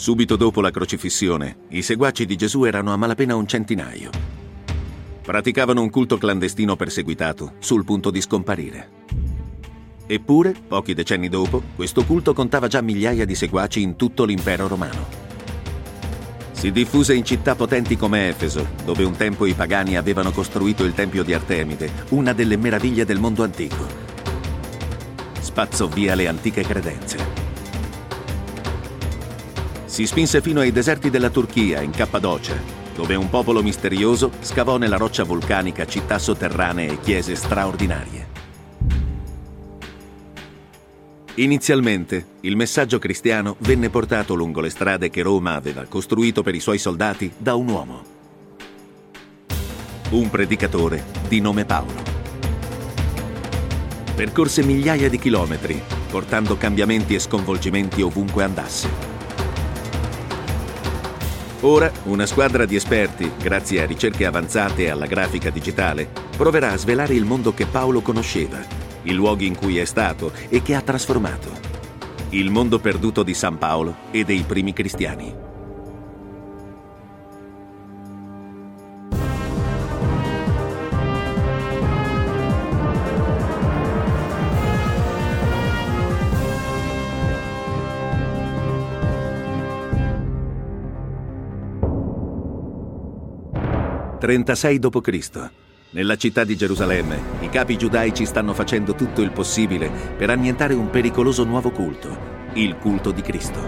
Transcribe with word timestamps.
Subito 0.00 0.36
dopo 0.36 0.62
la 0.62 0.70
crocifissione, 0.70 1.66
i 1.68 1.82
seguaci 1.82 2.24
di 2.24 2.34
Gesù 2.34 2.64
erano 2.64 2.90
a 2.94 2.96
malapena 2.96 3.36
un 3.36 3.46
centinaio. 3.46 4.08
Praticavano 5.20 5.82
un 5.82 5.90
culto 5.90 6.16
clandestino 6.16 6.74
perseguitato, 6.74 7.56
sul 7.58 7.84
punto 7.84 8.10
di 8.10 8.22
scomparire. 8.22 8.88
Eppure, 10.06 10.54
pochi 10.66 10.94
decenni 10.94 11.28
dopo, 11.28 11.62
questo 11.76 12.06
culto 12.06 12.32
contava 12.32 12.66
già 12.66 12.80
migliaia 12.80 13.26
di 13.26 13.34
seguaci 13.34 13.82
in 13.82 13.96
tutto 13.96 14.24
l'impero 14.24 14.68
romano. 14.68 15.06
Si 16.52 16.72
diffuse 16.72 17.12
in 17.12 17.22
città 17.26 17.54
potenti 17.54 17.98
come 17.98 18.28
Efeso, 18.30 18.68
dove 18.86 19.04
un 19.04 19.14
tempo 19.14 19.44
i 19.44 19.52
pagani 19.52 19.98
avevano 19.98 20.30
costruito 20.30 20.82
il 20.82 20.94
Tempio 20.94 21.22
di 21.22 21.34
Artemide, 21.34 22.06
una 22.08 22.32
delle 22.32 22.56
meraviglie 22.56 23.04
del 23.04 23.20
mondo 23.20 23.42
antico. 23.42 23.86
Spazzò 25.38 25.88
via 25.88 26.14
le 26.14 26.26
antiche 26.26 26.62
credenze. 26.62 27.39
Si 29.90 30.06
spinse 30.06 30.40
fino 30.40 30.60
ai 30.60 30.70
deserti 30.70 31.10
della 31.10 31.30
Turchia, 31.30 31.80
in 31.80 31.90
Cappadocia, 31.90 32.54
dove 32.94 33.16
un 33.16 33.28
popolo 33.28 33.60
misterioso 33.60 34.30
scavò 34.38 34.76
nella 34.76 34.96
roccia 34.96 35.24
vulcanica 35.24 35.84
città 35.84 36.16
sotterranee 36.16 36.92
e 36.92 37.00
chiese 37.00 37.34
straordinarie. 37.34 38.28
Inizialmente, 41.34 42.24
il 42.42 42.54
messaggio 42.54 43.00
cristiano 43.00 43.56
venne 43.58 43.90
portato 43.90 44.34
lungo 44.34 44.60
le 44.60 44.70
strade 44.70 45.10
che 45.10 45.22
Roma 45.22 45.54
aveva 45.54 45.84
costruito 45.86 46.44
per 46.44 46.54
i 46.54 46.60
suoi 46.60 46.78
soldati 46.78 47.32
da 47.36 47.56
un 47.56 47.68
uomo. 47.68 48.02
Un 50.10 50.30
predicatore 50.30 51.04
di 51.26 51.40
nome 51.40 51.64
Paolo. 51.64 52.00
Percorse 54.14 54.62
migliaia 54.62 55.08
di 55.08 55.18
chilometri, 55.18 55.82
portando 56.08 56.56
cambiamenti 56.56 57.14
e 57.14 57.18
sconvolgimenti 57.18 58.02
ovunque 58.02 58.44
andasse. 58.44 59.18
Ora 61.62 61.92
una 62.04 62.24
squadra 62.24 62.64
di 62.64 62.74
esperti, 62.74 63.30
grazie 63.38 63.82
a 63.82 63.86
ricerche 63.86 64.24
avanzate 64.24 64.84
e 64.84 64.88
alla 64.90 65.04
grafica 65.04 65.50
digitale, 65.50 66.08
proverà 66.34 66.72
a 66.72 66.76
svelare 66.76 67.12
il 67.12 67.26
mondo 67.26 67.52
che 67.52 67.66
Paolo 67.66 68.00
conosceva 68.00 68.58
i 69.02 69.12
luoghi 69.12 69.46
in 69.46 69.56
cui 69.56 69.78
è 69.78 69.84
stato 69.84 70.32
e 70.48 70.62
che 70.62 70.74
ha 70.74 70.80
trasformato. 70.80 71.50
Il 72.30 72.50
mondo 72.50 72.78
perduto 72.78 73.22
di 73.22 73.34
San 73.34 73.58
Paolo 73.58 73.94
e 74.10 74.24
dei 74.24 74.42
primi 74.46 74.72
cristiani. 74.72 75.48
Trentasei 94.20 94.78
d.C. 94.78 95.50
Nella 95.92 96.14
città 96.16 96.44
di 96.44 96.54
Gerusalemme, 96.54 97.38
i 97.40 97.48
capi 97.48 97.78
giudaici 97.78 98.26
stanno 98.26 98.52
facendo 98.52 98.94
tutto 98.94 99.22
il 99.22 99.30
possibile 99.30 99.90
per 100.14 100.28
annientare 100.28 100.74
un 100.74 100.90
pericoloso 100.90 101.42
nuovo 101.44 101.70
culto, 101.70 102.18
il 102.52 102.76
culto 102.76 103.12
di 103.12 103.22
Cristo. 103.22 103.58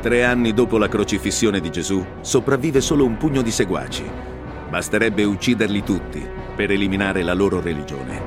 Tre 0.00 0.24
anni 0.24 0.54
dopo 0.54 0.78
la 0.78 0.86
crocifissione 0.86 1.58
di 1.58 1.70
Gesù, 1.72 2.06
sopravvive 2.20 2.80
solo 2.80 3.04
un 3.04 3.16
pugno 3.16 3.42
di 3.42 3.50
seguaci. 3.50 4.08
Basterebbe 4.70 5.24
ucciderli 5.24 5.82
tutti 5.82 6.24
per 6.54 6.70
eliminare 6.70 7.24
la 7.24 7.34
loro 7.34 7.60
religione. 7.60 8.22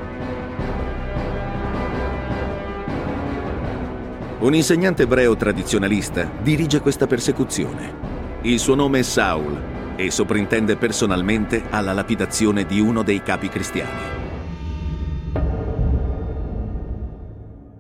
Un 4.40 4.54
insegnante 4.54 5.04
ebreo 5.04 5.38
tradizionalista 5.38 6.30
dirige 6.42 6.82
questa 6.82 7.08
persecuzione. 7.08 8.11
Il 8.44 8.58
suo 8.58 8.73
nome 8.73 9.00
è 9.00 9.03
Saul 9.03 9.95
e 9.95 10.09
soprintende 10.09 10.75
personalmente 10.75 11.62
alla 11.69 11.94
lapidazione 11.94 12.66
di 12.66 12.79
uno 12.79 13.03
dei 13.03 13.22
capi 13.22 13.50
cristiani. 13.50 14.19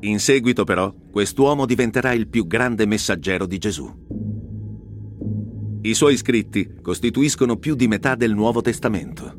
In 0.01 0.19
seguito 0.19 0.63
però, 0.63 0.93
quest'uomo 1.11 1.65
diventerà 1.65 2.11
il 2.13 2.27
più 2.27 2.45
grande 2.45 2.85
messaggero 2.85 3.47
di 3.47 3.57
Gesù. 3.57 3.91
I 5.81 5.93
suoi 5.95 6.15
scritti 6.15 6.75
costituiscono 6.79 7.57
più 7.57 7.73
di 7.73 7.87
metà 7.87 8.13
del 8.13 8.35
Nuovo 8.35 8.61
Testamento. 8.61 9.33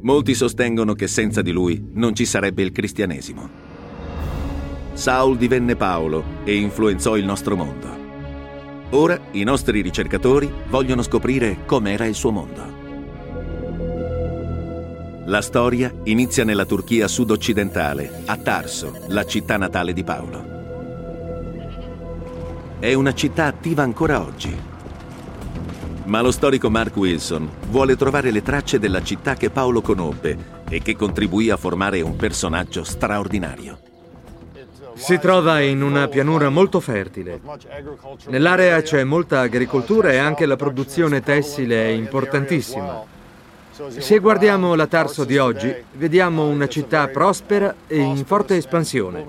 Molti 0.00 0.34
sostengono 0.34 0.94
che 0.94 1.06
senza 1.06 1.40
di 1.40 1.52
lui 1.52 1.90
non 1.92 2.16
ci 2.16 2.24
sarebbe 2.24 2.62
il 2.62 2.72
cristianesimo. 2.72 3.48
Saul 4.92 5.36
divenne 5.36 5.76
Paolo 5.76 6.24
e 6.42 6.56
influenzò 6.56 7.16
il 7.16 7.24
nostro 7.24 7.54
mondo. 7.54 7.99
Ora 8.92 9.20
i 9.32 9.44
nostri 9.44 9.82
ricercatori 9.82 10.52
vogliono 10.68 11.02
scoprire 11.02 11.58
com'era 11.64 12.06
il 12.06 12.16
suo 12.16 12.32
mondo. 12.32 12.78
La 15.26 15.40
storia 15.42 15.94
inizia 16.04 16.42
nella 16.42 16.64
Turchia 16.64 17.06
sud-occidentale, 17.06 18.22
a 18.24 18.36
Tarso, 18.36 19.04
la 19.08 19.24
città 19.24 19.56
natale 19.56 19.92
di 19.92 20.02
Paolo. 20.02 20.58
È 22.80 22.92
una 22.92 23.14
città 23.14 23.44
attiva 23.44 23.84
ancora 23.84 24.20
oggi. 24.20 24.52
Ma 26.06 26.20
lo 26.20 26.32
storico 26.32 26.68
Mark 26.68 26.96
Wilson 26.96 27.48
vuole 27.68 27.94
trovare 27.94 28.32
le 28.32 28.42
tracce 28.42 28.80
della 28.80 29.04
città 29.04 29.34
che 29.34 29.50
Paolo 29.50 29.82
conobbe 29.82 30.62
e 30.68 30.82
che 30.82 30.96
contribuì 30.96 31.50
a 31.50 31.56
formare 31.56 32.00
un 32.00 32.16
personaggio 32.16 32.82
straordinario. 32.82 33.89
Si 35.00 35.18
trova 35.18 35.60
in 35.60 35.80
una 35.82 36.08
pianura 36.08 36.50
molto 36.50 36.78
fertile. 36.78 37.40
Nell'area 38.28 38.82
c'è 38.82 39.02
molta 39.02 39.40
agricoltura 39.40 40.12
e 40.12 40.18
anche 40.18 40.44
la 40.44 40.56
produzione 40.56 41.22
tessile 41.22 41.86
è 41.86 41.88
importantissima. 41.88 43.02
Se 43.88 44.18
guardiamo 44.18 44.74
la 44.74 44.86
Tarso 44.86 45.24
di 45.24 45.38
oggi, 45.38 45.74
vediamo 45.94 46.46
una 46.46 46.68
città 46.68 47.08
prospera 47.08 47.74
e 47.86 47.98
in 47.98 48.26
forte 48.26 48.56
espansione. 48.56 49.24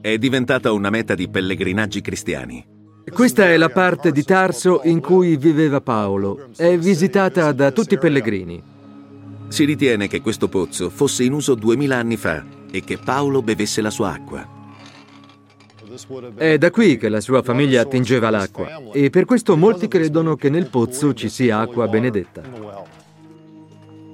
È 0.00 0.16
diventata 0.16 0.72
una 0.72 0.88
meta 0.88 1.14
di 1.14 1.28
pellegrinaggi 1.28 2.00
cristiani. 2.00 2.66
Questa 3.12 3.44
è 3.44 3.58
la 3.58 3.68
parte 3.68 4.10
di 4.10 4.24
Tarso 4.24 4.80
in 4.84 5.00
cui 5.00 5.36
viveva 5.36 5.82
Paolo. 5.82 6.48
È 6.56 6.78
visitata 6.78 7.52
da 7.52 7.72
tutti 7.72 7.94
i 7.94 7.98
pellegrini. 7.98 8.62
Si 9.48 9.64
ritiene 9.64 10.08
che 10.08 10.22
questo 10.22 10.48
pozzo 10.48 10.88
fosse 10.88 11.24
in 11.24 11.34
uso 11.34 11.54
duemila 11.54 11.96
anni 11.96 12.16
fa 12.16 12.56
e 12.70 12.82
che 12.84 12.98
Paolo 12.98 13.42
bevesse 13.42 13.80
la 13.80 13.90
sua 13.90 14.12
acqua. 14.12 14.56
È 16.36 16.58
da 16.58 16.70
qui 16.70 16.96
che 16.96 17.08
la 17.08 17.20
sua 17.20 17.42
famiglia 17.42 17.80
attingeva 17.80 18.30
l'acqua 18.30 18.82
e 18.92 19.10
per 19.10 19.24
questo 19.24 19.56
molti 19.56 19.88
credono 19.88 20.36
che 20.36 20.50
nel 20.50 20.68
pozzo 20.68 21.12
ci 21.14 21.28
sia 21.28 21.58
acqua 21.58 21.88
benedetta. 21.88 22.42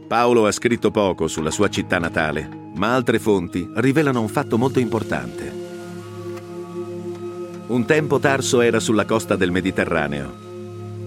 Paolo 0.06 0.46
ha 0.46 0.52
scritto 0.52 0.90
poco 0.90 1.28
sulla 1.28 1.50
sua 1.50 1.68
città 1.68 1.98
natale, 1.98 2.48
ma 2.74 2.94
altre 2.94 3.18
fonti 3.18 3.68
rivelano 3.74 4.20
un 4.20 4.28
fatto 4.28 4.56
molto 4.56 4.78
importante. 4.78 5.62
Un 7.66 7.84
tempo 7.86 8.18
Tarso 8.18 8.60
era 8.60 8.78
sulla 8.78 9.04
costa 9.04 9.36
del 9.36 9.50
Mediterraneo. 9.50 10.32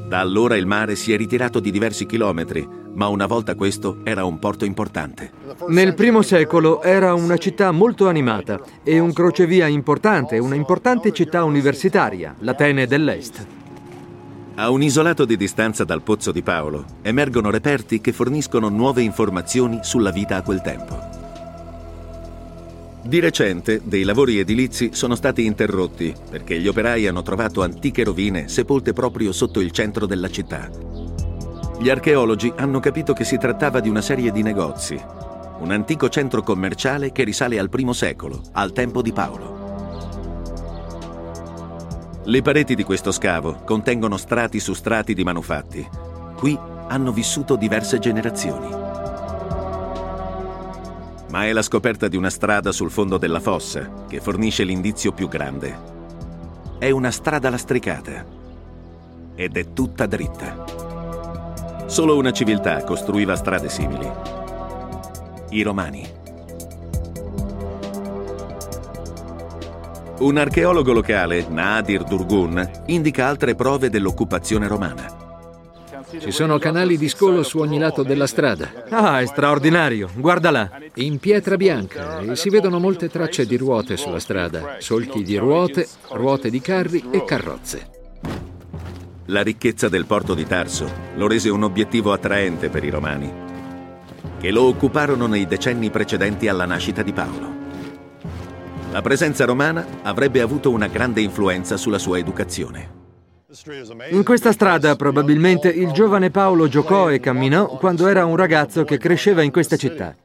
Da 0.08 0.20
allora 0.20 0.58
il 0.58 0.66
mare 0.66 0.96
si 0.96 1.14
è 1.14 1.18
ritirato 1.18 1.60
di 1.60 1.72
diversi 1.72 2.06
chilometri 2.06 2.68
ma 2.98 3.08
una 3.08 3.28
volta 3.28 3.56
questo 3.56 4.00
era 4.04 4.26
un 4.26 4.40
porto 4.40 4.66
importante. 4.66 5.32
Nel 5.70 5.94
primo 5.94 6.22
secolo 6.22 6.82
era 6.82 7.14
una 7.14 7.38
città 7.38 7.72
molto 7.72 8.08
animata 8.08 8.60
e 8.84 9.00
un 9.00 9.14
crocevia 9.14 9.68
importante, 9.68 10.38
una 10.40 10.56
importante 10.56 11.12
città 11.12 11.44
universitaria, 11.44 12.36
l'Atene 12.40 12.88
dell'Est. 12.88 13.46
A 14.56 14.72
un 14.72 14.82
isolato 14.82 15.26
di 15.26 15.38
distanza 15.38 15.84
dal 15.84 16.02
pozzo 16.02 16.32
di 16.32 16.42
Paolo 16.42 16.86
emergono 17.04 17.52
reperti 17.52 18.02
che 18.02 18.12
forniscono 18.12 18.70
nuove 18.70 19.04
informazioni 19.04 19.80
sulla 19.84 20.10
vita 20.10 20.38
a 20.38 20.42
quel 20.42 20.62
tempo. 20.62 21.00
Di 23.04 23.20
recente 23.20 23.82
dei 23.84 24.04
lavori 24.04 24.40
edilizi 24.40 24.90
sono 24.94 25.14
stati 25.14 25.46
interrotti 25.46 26.14
perché 26.30 26.60
gli 26.60 26.68
operai 26.68 27.06
hanno 27.06 27.22
trovato 27.22 27.62
antiche 27.62 28.04
rovine 28.04 28.48
sepolte 28.50 28.94
proprio 28.94 29.32
sotto 29.32 29.60
il 29.60 29.70
centro 29.70 30.08
della 30.08 30.30
città. 30.30 31.07
Gli 31.80 31.92
archeologi 31.92 32.52
hanno 32.56 32.80
capito 32.80 33.14
che 33.14 33.24
si 33.24 33.38
trattava 33.38 33.80
di 33.80 33.88
una 33.88 34.02
serie 34.02 34.32
di 34.32 34.42
negozi, 34.42 35.00
un 35.60 35.70
antico 35.70 36.10
centro 36.10 36.42
commerciale 36.42 37.12
che 37.12 37.24
risale 37.24 37.60
al 37.60 37.70
I 37.72 37.94
secolo, 37.94 38.42
al 38.54 38.72
tempo 38.72 39.04
di 39.04 39.14
Paolo. 39.14 39.56
Le 42.24 42.42
pareti 42.42 42.74
di 42.74 42.84
questo 42.84 43.12
scavo 43.12 43.62
contengono 43.64 44.18
strati 44.18 44.60
su 44.60 44.74
strati 44.74 45.14
di 45.14 45.24
manufatti. 45.24 45.88
Qui 46.36 46.58
hanno 46.88 47.12
vissuto 47.12 47.56
diverse 47.56 48.00
generazioni. 48.00 48.70
Ma 51.30 51.46
è 51.46 51.54
la 51.54 51.62
scoperta 51.62 52.08
di 52.08 52.18
una 52.18 52.32
strada 52.32 52.72
sul 52.72 52.90
fondo 52.90 53.20
della 53.20 53.40
fossa 53.40 54.06
che 54.08 54.20
fornisce 54.20 54.64
l'indizio 54.64 55.12
più 55.12 55.28
grande. 55.28 55.78
È 56.80 56.90
una 56.90 57.12
strada 57.12 57.52
lastricata 57.52 58.26
ed 59.36 59.56
è 59.56 59.74
tutta 59.74 60.08
dritta. 60.08 60.87
Solo 61.88 62.18
una 62.18 62.32
civiltà 62.32 62.84
costruiva 62.84 63.38
strade 63.38 63.70
simili. 63.70 64.12
I 65.52 65.62
Romani. 65.62 66.06
Un 70.20 70.38
archeologo 70.38 70.92
locale, 70.92 71.46
Nadir 71.48 72.04
Durgun, 72.04 72.84
indica 72.88 73.28
altre 73.28 73.56
prove 73.56 73.90
dell'occupazione 73.90 74.68
romana. 74.68 75.16
Ci 76.20 76.32
sono 76.32 76.58
canali 76.58 76.98
di 76.98 77.08
scolo 77.08 77.42
su 77.42 77.60
ogni 77.60 77.80
lato 77.80 78.04
della 78.04 78.28
strada. 78.28 78.70
Ah, 78.90 79.22
è 79.22 79.26
straordinario. 79.26 80.10
Guarda 80.14 80.52
là. 80.52 80.70
In 80.96 81.20
pietra 81.20 81.56
bianca 81.56 82.20
e 82.20 82.36
si 82.36 82.50
vedono 82.50 82.80
molte 82.80 83.10
tracce 83.10 83.46
di 83.46 83.56
ruote 83.56 83.96
sulla 83.96 84.20
strada, 84.20 84.76
solchi 84.80 85.24
di 85.24 85.38
ruote, 85.38 85.88
ruote 86.12 86.50
di 86.50 86.60
carri 86.60 87.06
e 87.12 87.24
carrozze. 87.24 87.92
La 89.30 89.44
ricchezza 89.44 89.90
del 89.90 90.06
porto 90.06 90.34
di 90.34 90.46
Tarso 90.46 90.90
lo 91.16 91.28
rese 91.28 91.50
un 91.50 91.64
obiettivo 91.64 92.14
attraente 92.14 92.70
per 92.70 92.86
i 92.86 92.90
romani, 92.90 93.30
che 94.40 94.52
lo 94.52 94.64
occuparono 94.64 95.28
nei 95.28 95.46
decenni 95.46 95.90
precedenti 95.90 96.48
alla 96.48 96.64
nascita 96.64 97.02
di 97.02 97.12
Paolo. 97.12 97.56
La 98.94 99.02
presenza 99.02 99.44
romana 99.44 99.86
avrebbe 100.04 100.40
avuto 100.40 100.70
una 100.70 100.88
grande 100.88 101.20
influenza 101.20 101.76
sulla 101.76 101.98
sua 101.98 102.18
educazione. 102.20 102.96
In 104.12 104.24
questa 104.24 104.54
strada 104.54 104.96
probabilmente 104.96 105.68
il 105.68 105.92
giovane 105.92 106.30
Paolo 106.30 106.70
giocò 106.70 107.12
e 107.12 107.20
camminò 107.20 107.68
quando 107.78 108.08
era 108.08 108.24
un 108.24 108.38
ragazzo 108.38 108.86
che 108.86 108.98
cresceva 108.98 109.42
in 109.42 109.52
questa 109.52 109.76
città. 109.76 110.16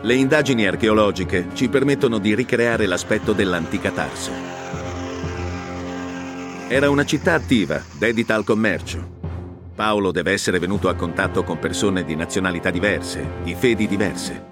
Le 0.00 0.14
indagini 0.14 0.64
archeologiche 0.64 1.48
ci 1.54 1.68
permettono 1.68 2.18
di 2.18 2.36
ricreare 2.36 2.86
l'aspetto 2.86 3.32
dell'antica 3.32 3.90
Tarso. 3.90 4.53
Era 6.74 6.90
una 6.90 7.04
città 7.04 7.34
attiva, 7.34 7.80
dedita 7.96 8.34
al 8.34 8.42
commercio. 8.42 9.20
Paolo 9.76 10.10
deve 10.10 10.32
essere 10.32 10.58
venuto 10.58 10.88
a 10.88 10.96
contatto 10.96 11.44
con 11.44 11.60
persone 11.60 12.02
di 12.02 12.16
nazionalità 12.16 12.70
diverse, 12.70 13.24
di 13.44 13.54
fedi 13.54 13.86
diverse. 13.86 14.42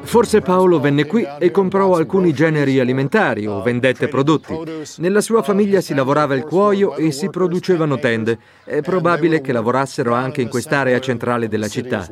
Forse 0.00 0.40
Paolo 0.40 0.80
venne 0.80 1.06
qui 1.06 1.24
e 1.38 1.52
comprò 1.52 1.94
alcuni 1.94 2.32
generi 2.32 2.80
alimentari 2.80 3.46
o 3.46 3.62
vendette 3.62 4.08
prodotti. 4.08 4.52
Nella 4.96 5.20
sua 5.20 5.44
famiglia 5.44 5.80
si 5.80 5.94
lavorava 5.94 6.34
il 6.34 6.42
cuoio 6.42 6.96
e 6.96 7.12
si 7.12 7.30
producevano 7.30 7.96
tende. 8.00 8.40
È 8.64 8.80
probabile 8.80 9.40
che 9.40 9.52
lavorassero 9.52 10.14
anche 10.14 10.42
in 10.42 10.48
quest'area 10.48 10.98
centrale 10.98 11.46
della 11.46 11.68
città. 11.68 12.04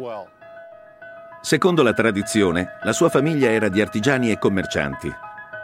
Secondo 1.40 1.82
la 1.82 1.92
tradizione, 1.92 2.78
la 2.84 2.92
sua 2.92 3.08
famiglia 3.08 3.50
era 3.50 3.68
di 3.68 3.80
artigiani 3.80 4.30
e 4.30 4.38
commercianti. 4.38 5.10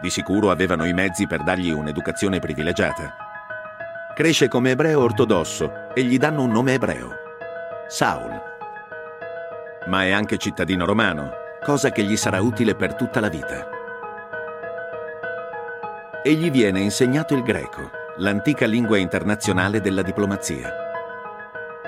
Di 0.02 0.10
sicuro 0.10 0.50
avevano 0.50 0.84
i 0.86 0.92
mezzi 0.92 1.28
per 1.28 1.44
dargli 1.44 1.70
un'educazione 1.70 2.40
privilegiata. 2.40 3.25
Cresce 4.16 4.48
come 4.48 4.70
ebreo 4.70 5.02
ortodosso 5.02 5.92
e 5.92 6.02
gli 6.02 6.16
danno 6.16 6.40
un 6.40 6.50
nome 6.50 6.72
ebreo, 6.72 7.10
Saul. 7.86 8.32
Ma 9.88 10.04
è 10.04 10.10
anche 10.10 10.38
cittadino 10.38 10.86
romano 10.86 11.32
cosa 11.62 11.90
che 11.90 12.02
gli 12.02 12.16
sarà 12.16 12.40
utile 12.40 12.74
per 12.74 12.94
tutta 12.94 13.20
la 13.20 13.28
vita. 13.28 13.68
E 16.22 16.32
gli 16.32 16.50
viene 16.50 16.80
insegnato 16.80 17.34
il 17.34 17.42
greco, 17.42 17.90
l'antica 18.16 18.64
lingua 18.64 18.96
internazionale 18.96 19.82
della 19.82 20.00
diplomazia. 20.00 20.72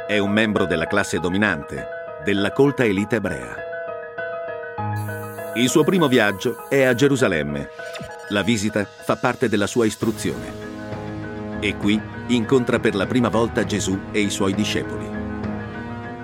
È 0.06 0.18
un 0.18 0.30
membro 0.30 0.66
della 0.66 0.86
classe 0.86 1.20
dominante, 1.20 1.86
della 2.24 2.52
colta 2.52 2.84
elite 2.84 3.16
ebrea. 3.16 3.56
Il 5.54 5.70
suo 5.70 5.82
primo 5.82 6.08
viaggio 6.08 6.68
è 6.68 6.82
a 6.82 6.92
Gerusalemme. 6.92 7.70
La 8.28 8.42
visita 8.42 8.84
fa 8.84 9.16
parte 9.16 9.48
della 9.48 9.66
sua 9.66 9.86
istruzione. 9.86 10.67
E 11.60 11.76
qui 11.76 12.00
incontra 12.28 12.78
per 12.78 12.94
la 12.94 13.06
prima 13.06 13.28
volta 13.28 13.64
Gesù 13.64 13.98
e 14.12 14.20
i 14.20 14.30
suoi 14.30 14.54
discepoli. 14.54 15.06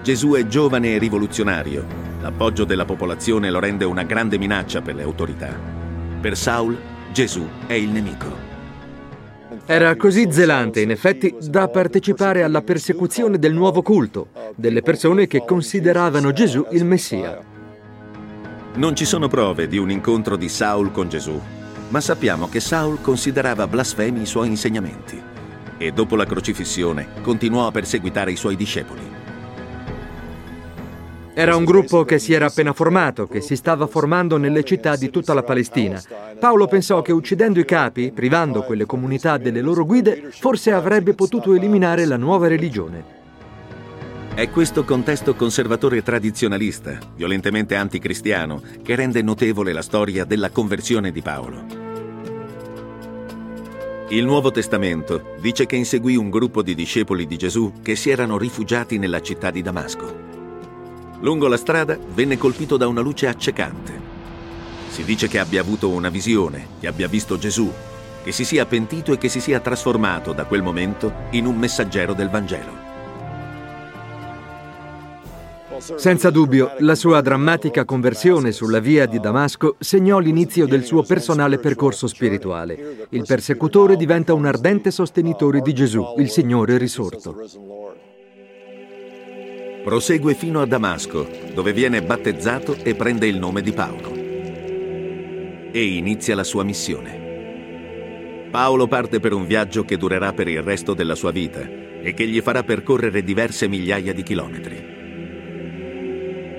Gesù 0.03 0.33
è 0.33 0.47
giovane 0.47 0.95
e 0.95 0.99
rivoluzionario, 0.99 2.05
L'appoggio 2.25 2.65
della 2.65 2.87
popolazione 2.87 3.51
lo 3.51 3.61
rende 3.61 3.85
una 3.85 4.03
grande 4.03 4.39
minaccia 4.39 4.81
per 4.81 4.95
le 4.95 5.03
autorità. 5.03 5.55
Per 6.23 6.35
Saul, 6.39 6.75
Gesù 7.13 7.47
è 7.67 7.75
il 7.75 7.91
nemico. 7.91 8.35
Era 9.67 9.95
così 9.95 10.33
zelante, 10.33 10.81
in 10.81 10.91
effetti, 10.91 11.37
da 11.39 11.69
partecipare 11.69 12.43
alla 12.43 12.63
persecuzione 12.63 13.39
del 13.39 13.53
nuovo 13.53 13.83
culto, 13.83 14.29
delle 14.55 14.81
persone 14.81 15.27
che 15.27 15.45
consideravano 15.45 16.33
Gesù 16.33 16.65
il 16.71 16.87
Messia. 16.87 17.39
Non 18.77 18.97
ci 18.97 19.05
sono 19.05 19.29
prove 19.29 19.69
di 19.69 19.77
un 19.77 19.91
incontro 19.91 20.37
di 20.37 20.49
Saul 20.49 20.93
con 20.93 21.11
Gesù, 21.11 21.39
ma 21.89 22.01
sappiamo 22.01 22.49
che 22.49 22.61
Saul 22.61 23.01
considerava 23.01 23.67
blasfemi 23.67 24.23
i 24.23 24.27
suoi 24.27 24.49
insegnamenti 24.49 25.21
e 25.77 25.93
dopo 25.93 26.17
la 26.17 26.27
crocifissione 26.27 27.09
continuò 27.23 27.67
a 27.67 27.71
perseguitare 27.71 28.33
i 28.33 28.37
suoi 28.37 28.57
discepoli. 28.57 29.13
Era 31.37 31.57
un 31.57 31.65
gruppo 31.65 32.05
che 32.05 32.21
si 32.21 32.33
era 32.33 32.47
appena 32.47 32.73
formato, 32.73 33.27
che 33.27 33.41
si 33.41 33.57
stava 33.57 33.89
formando 33.89 34.37
nelle 34.37 34.63
città 34.63 34.95
di 34.95 35.11
tutta 35.11 35.35
la 35.35 35.43
Palestina. 35.43 36.01
Paolo 36.39 36.69
pensò 36.69 37.03
che 37.03 37.11
uccidendo 37.11 37.59
i 37.59 37.65
capi, 37.65 38.13
privando 38.13 38.63
quelle 38.63 38.87
comunità 38.87 39.37
delle 39.37 39.61
loro 39.61 39.85
guide, 39.85 40.29
forse 40.31 40.71
avrebbe 40.71 41.15
potuto 41.15 41.53
eliminare 41.53 42.05
la 42.05 42.17
nuova 42.17 42.47
religione. 42.47 43.23
È 44.35 44.51
questo 44.51 44.83
contesto 44.83 45.37
conservatore 45.37 46.03
tradizionalista, 46.03 46.99
violentemente 47.15 47.77
anticristiano, 47.77 48.61
che 48.83 48.97
rende 48.97 49.23
notevole 49.23 49.73
la 49.73 49.81
storia 49.81 50.25
della 50.25 50.51
conversione 50.51 51.13
di 51.13 51.23
Paolo. 51.23 51.65
Il 54.09 54.25
Nuovo 54.25 54.51
Testamento 54.51 55.37
dice 55.41 55.67
che 55.67 55.77
inseguì 55.77 56.17
un 56.17 56.31
gruppo 56.31 56.63
di 56.63 56.75
discepoli 56.75 57.29
di 57.29 57.37
Gesù 57.37 57.75
che 57.81 57.95
si 57.95 58.11
erano 58.11 58.37
rifugiati 58.37 58.99
nella 58.99 59.23
città 59.23 59.53
di 59.53 59.63
Damasco. 59.63 60.13
Lungo 61.21 61.47
la 61.47 61.57
strada 61.57 61.97
venne 62.13 62.37
colpito 62.37 62.77
da 62.77 62.89
una 62.89 63.03
luce 63.03 63.29
accecante. 63.29 63.93
Si 64.89 65.05
dice 65.05 65.29
che 65.29 65.39
abbia 65.39 65.61
avuto 65.61 65.91
una 65.91 66.09
visione, 66.09 66.71
che 66.81 66.89
abbia 66.89 67.07
visto 67.07 67.39
Gesù, 67.39 67.73
che 68.25 68.33
si 68.33 68.45
sia 68.45 68.67
pentito 68.67 69.13
e 69.13 69.19
che 69.19 69.29
si 69.29 69.39
sia 69.39 69.61
trasformato 69.61 70.33
da 70.33 70.45
quel 70.45 70.63
momento 70.63 71.29
in 71.31 71.47
un 71.47 71.57
messaggero 71.57 72.15
del 72.15 72.31
Vangelo. 72.31 72.94
Senza 75.79 76.31
dubbio, 76.31 76.75
la 76.79 76.95
sua 76.95 77.21
drammatica 77.21 77.85
conversione 77.85 78.53
sulla 78.53 78.79
via 78.79 79.07
di 79.07 79.19
Damasco 79.19 79.77
segnò 79.79 80.19
l'inizio 80.19 80.67
del 80.67 80.85
suo 80.85 81.03
personale 81.03 81.59
percorso 81.59 82.07
spirituale. 82.07 83.07
Il 83.11 83.25
persecutore 83.27 83.97
diventa 83.97 84.35
un 84.35 84.47
ardente 84.47 84.91
sostenitore 84.91 85.61
di 85.61 85.73
Gesù, 85.73 86.15
il 86.19 86.31
Signore 86.31 86.79
risorto. 86.79 87.37
Prosegue 89.83 90.35
fino 90.35 90.61
a 90.61 90.67
Damasco, 90.67 91.29
dove 91.53 91.73
viene 91.73 92.03
battezzato 92.03 92.77
e 92.83 92.95
prende 92.95 93.27
il 93.27 93.39
nome 93.39 93.61
di 93.61 93.73
Paolo. 93.73 94.13
E 95.73 95.85
inizia 95.85 96.35
la 96.35 96.45
sua 96.45 96.63
missione. 96.63 98.49
Paolo 98.51 98.87
parte 98.87 99.19
per 99.19 99.33
un 99.33 99.47
viaggio 99.47 99.85
che 99.85 99.97
durerà 99.97 100.33
per 100.33 100.47
il 100.49 100.63
resto 100.63 100.95
della 100.95 101.17
sua 101.17 101.33
vita 101.33 101.61
e 102.01 102.15
che 102.15 102.27
gli 102.27 102.41
farà 102.41 102.63
percorrere 102.63 103.25
diverse 103.25 103.67
migliaia 103.67 104.15
di 104.15 104.23
chilometri. 104.23 105.04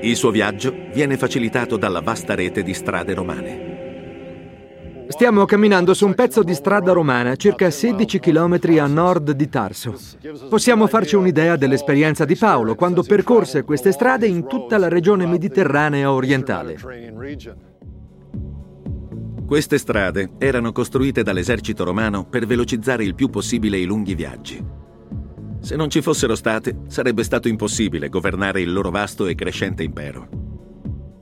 Il 0.06 0.16
suo 0.16 0.30
viaggio 0.30 0.72
viene 0.94 1.18
facilitato 1.18 1.78
dalla 1.78 2.00
vasta 2.00 2.36
rete 2.36 2.62
di 2.62 2.76
strade 2.76 3.16
romane. 3.16 3.74
Stiamo 5.08 5.46
camminando 5.46 5.96
su 5.96 6.06
un 6.06 6.14
pezzo 6.14 6.44
di 6.44 6.54
strada 6.54 6.92
romana, 6.92 7.36
circa 7.36 7.72
16 7.72 8.20
km 8.20 8.60
a 8.80 8.86
nord 8.86 9.32
di 9.32 9.50
Tarso. 9.50 9.98
Possiamo 10.48 10.86
farci 10.86 11.16
un'idea 11.16 11.56
dell'esperienza 11.56 12.24
di 12.24 12.36
Paolo 12.36 12.76
quando 12.76 13.02
percorse 13.02 13.64
queste 13.64 13.92
strade 13.92 14.28
in 14.28 14.46
tutta 14.46 14.78
la 14.78 14.90
regione 14.90 15.26
mediterranea 15.26 16.12
orientale. 16.12 16.78
Queste 19.48 19.78
strade 19.80 20.34
erano 20.38 20.72
costruite 20.72 21.24
dall'esercito 21.24 21.84
romano 21.84 22.26
per 22.26 22.46
velocizzare 22.46 23.04
il 23.04 23.16
più 23.16 23.32
possibile 23.32 23.78
i 23.78 23.86
lunghi 23.86 24.14
viaggi. 24.14 24.64
Se 25.66 25.76
non 25.76 25.90
ci 25.90 26.04
fossero 26.04 26.36
state, 26.36 26.82
sarebbe 26.90 27.24
stato 27.24 27.48
impossibile 27.48 28.08
governare 28.08 28.62
il 28.62 28.72
loro 28.72 28.92
vasto 28.92 29.26
e 29.26 29.34
crescente 29.34 29.82
impero. 29.82 30.28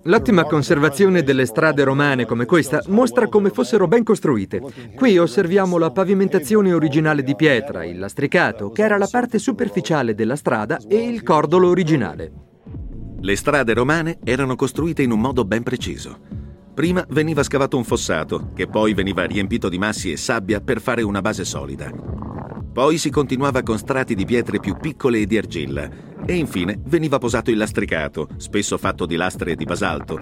L'ottima 0.03 0.43
conservazione 0.43 1.23
delle 1.23 1.45
strade 1.45 1.85
romane 1.85 2.25
come 2.25 2.43
questa 2.43 2.83
mostra 2.87 3.29
come 3.29 3.51
fossero 3.51 3.87
ben 3.87 4.03
costruite. 4.03 4.61
Qui 4.95 5.17
osserviamo 5.17 5.77
la 5.77 5.91
pavimentazione 5.91 6.73
originale 6.73 7.23
di 7.23 7.37
pietra, 7.37 7.85
il 7.85 7.97
lastricato, 7.97 8.69
che 8.71 8.83
era 8.83 8.97
la 8.97 9.07
parte 9.09 9.39
superficiale 9.39 10.13
della 10.13 10.35
strada, 10.35 10.77
e 10.89 10.97
il 11.07 11.23
cordolo 11.23 11.69
originale. 11.69 12.31
Le 13.21 13.35
strade 13.37 13.73
romane 13.73 14.19
erano 14.25 14.57
costruite 14.57 15.03
in 15.03 15.11
un 15.11 15.21
modo 15.21 15.45
ben 15.45 15.63
preciso. 15.63 16.19
Prima 16.73 17.05
veniva 17.11 17.43
scavato 17.43 17.77
un 17.77 17.85
fossato, 17.85 18.49
che 18.53 18.67
poi 18.67 18.93
veniva 18.93 19.23
riempito 19.23 19.69
di 19.69 19.77
massi 19.77 20.11
e 20.11 20.17
sabbia 20.17 20.59
per 20.59 20.81
fare 20.81 21.01
una 21.01 21.21
base 21.21 21.45
solida. 21.45 22.23
Poi 22.73 22.97
si 22.97 23.11
continuava 23.11 23.61
con 23.61 23.77
strati 23.77 24.15
di 24.15 24.25
pietre 24.25 24.59
più 24.59 24.75
piccole 24.75 25.19
e 25.19 25.25
di 25.27 25.37
argilla, 25.37 25.87
e 26.25 26.33
infine 26.33 26.79
veniva 26.85 27.19
posato 27.19 27.51
il 27.51 27.57
lastricato, 27.57 28.29
spesso 28.37 28.79
fatto 28.79 29.05
di 29.05 29.15
lastre 29.15 29.51
e 29.51 29.55
di 29.55 29.63
basalto. 29.63 30.19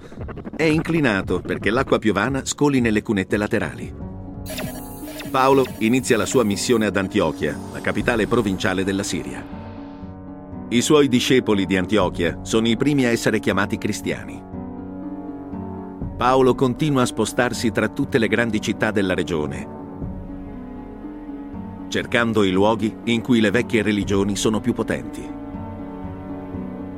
È 0.53 0.63
inclinato 0.63 1.39
perché 1.39 1.69
l'acqua 1.69 1.97
piovana 1.97 2.43
scoli 2.43 2.81
nelle 2.81 3.03
cunette 3.03 3.37
laterali. 3.37 3.95
Paolo 5.31 5.65
inizia 5.77 6.17
la 6.17 6.25
sua 6.25 6.43
missione 6.43 6.87
ad 6.87 6.97
Antiochia, 6.97 7.57
la 7.71 7.79
capitale 7.79 8.27
provinciale 8.27 8.83
della 8.83 9.03
Siria. 9.03 9.41
I 10.67 10.81
suoi 10.81 11.07
discepoli 11.07 11.65
di 11.65 11.77
Antiochia 11.77 12.39
sono 12.41 12.67
i 12.67 12.75
primi 12.75 13.05
a 13.05 13.11
essere 13.11 13.39
chiamati 13.39 13.77
cristiani. 13.77 14.43
Paolo 16.17 16.53
continua 16.53 17.03
a 17.03 17.05
spostarsi 17.05 17.71
tra 17.71 17.87
tutte 17.87 18.17
le 18.17 18.27
grandi 18.27 18.59
città 18.59 18.91
della 18.91 19.13
regione, 19.13 19.79
cercando 21.91 22.43
i 22.43 22.51
luoghi 22.51 22.95
in 23.05 23.21
cui 23.21 23.41
le 23.41 23.51
vecchie 23.51 23.83
religioni 23.83 24.37
sono 24.37 24.61
più 24.61 24.73
potenti. 24.73 25.39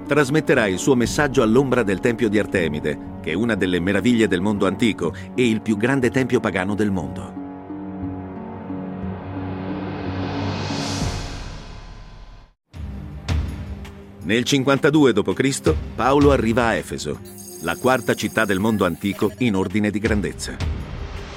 Trasmetterà 0.06 0.68
il 0.68 0.78
suo 0.78 0.96
messaggio 0.96 1.42
all'ombra 1.42 1.82
del 1.82 2.00
Tempio 2.00 2.30
di 2.30 2.38
Artemide, 2.38 3.18
che 3.22 3.32
è 3.32 3.34
una 3.34 3.56
delle 3.56 3.80
meraviglie 3.80 4.28
del 4.28 4.42
mondo 4.42 4.68
antico 4.68 5.14
e 5.34 5.48
il 5.48 5.62
più 5.62 5.78
grande 5.78 6.12
tempio 6.12 6.40
pagano 6.40 6.76
del 6.76 6.92
mondo. 6.92 7.42
Nel 14.26 14.44
52 14.44 15.12
d.C. 15.12 15.74
Paolo 15.96 16.32
arriva 16.32 16.68
a 16.68 16.76
Efeso, 16.76 17.20
la 17.64 17.76
quarta 17.76 18.14
città 18.14 18.46
del 18.46 18.60
mondo 18.60 18.86
antico 18.86 19.32
in 19.40 19.56
ordine 19.56 19.90
di 19.90 20.00
grandezza. 20.00 20.83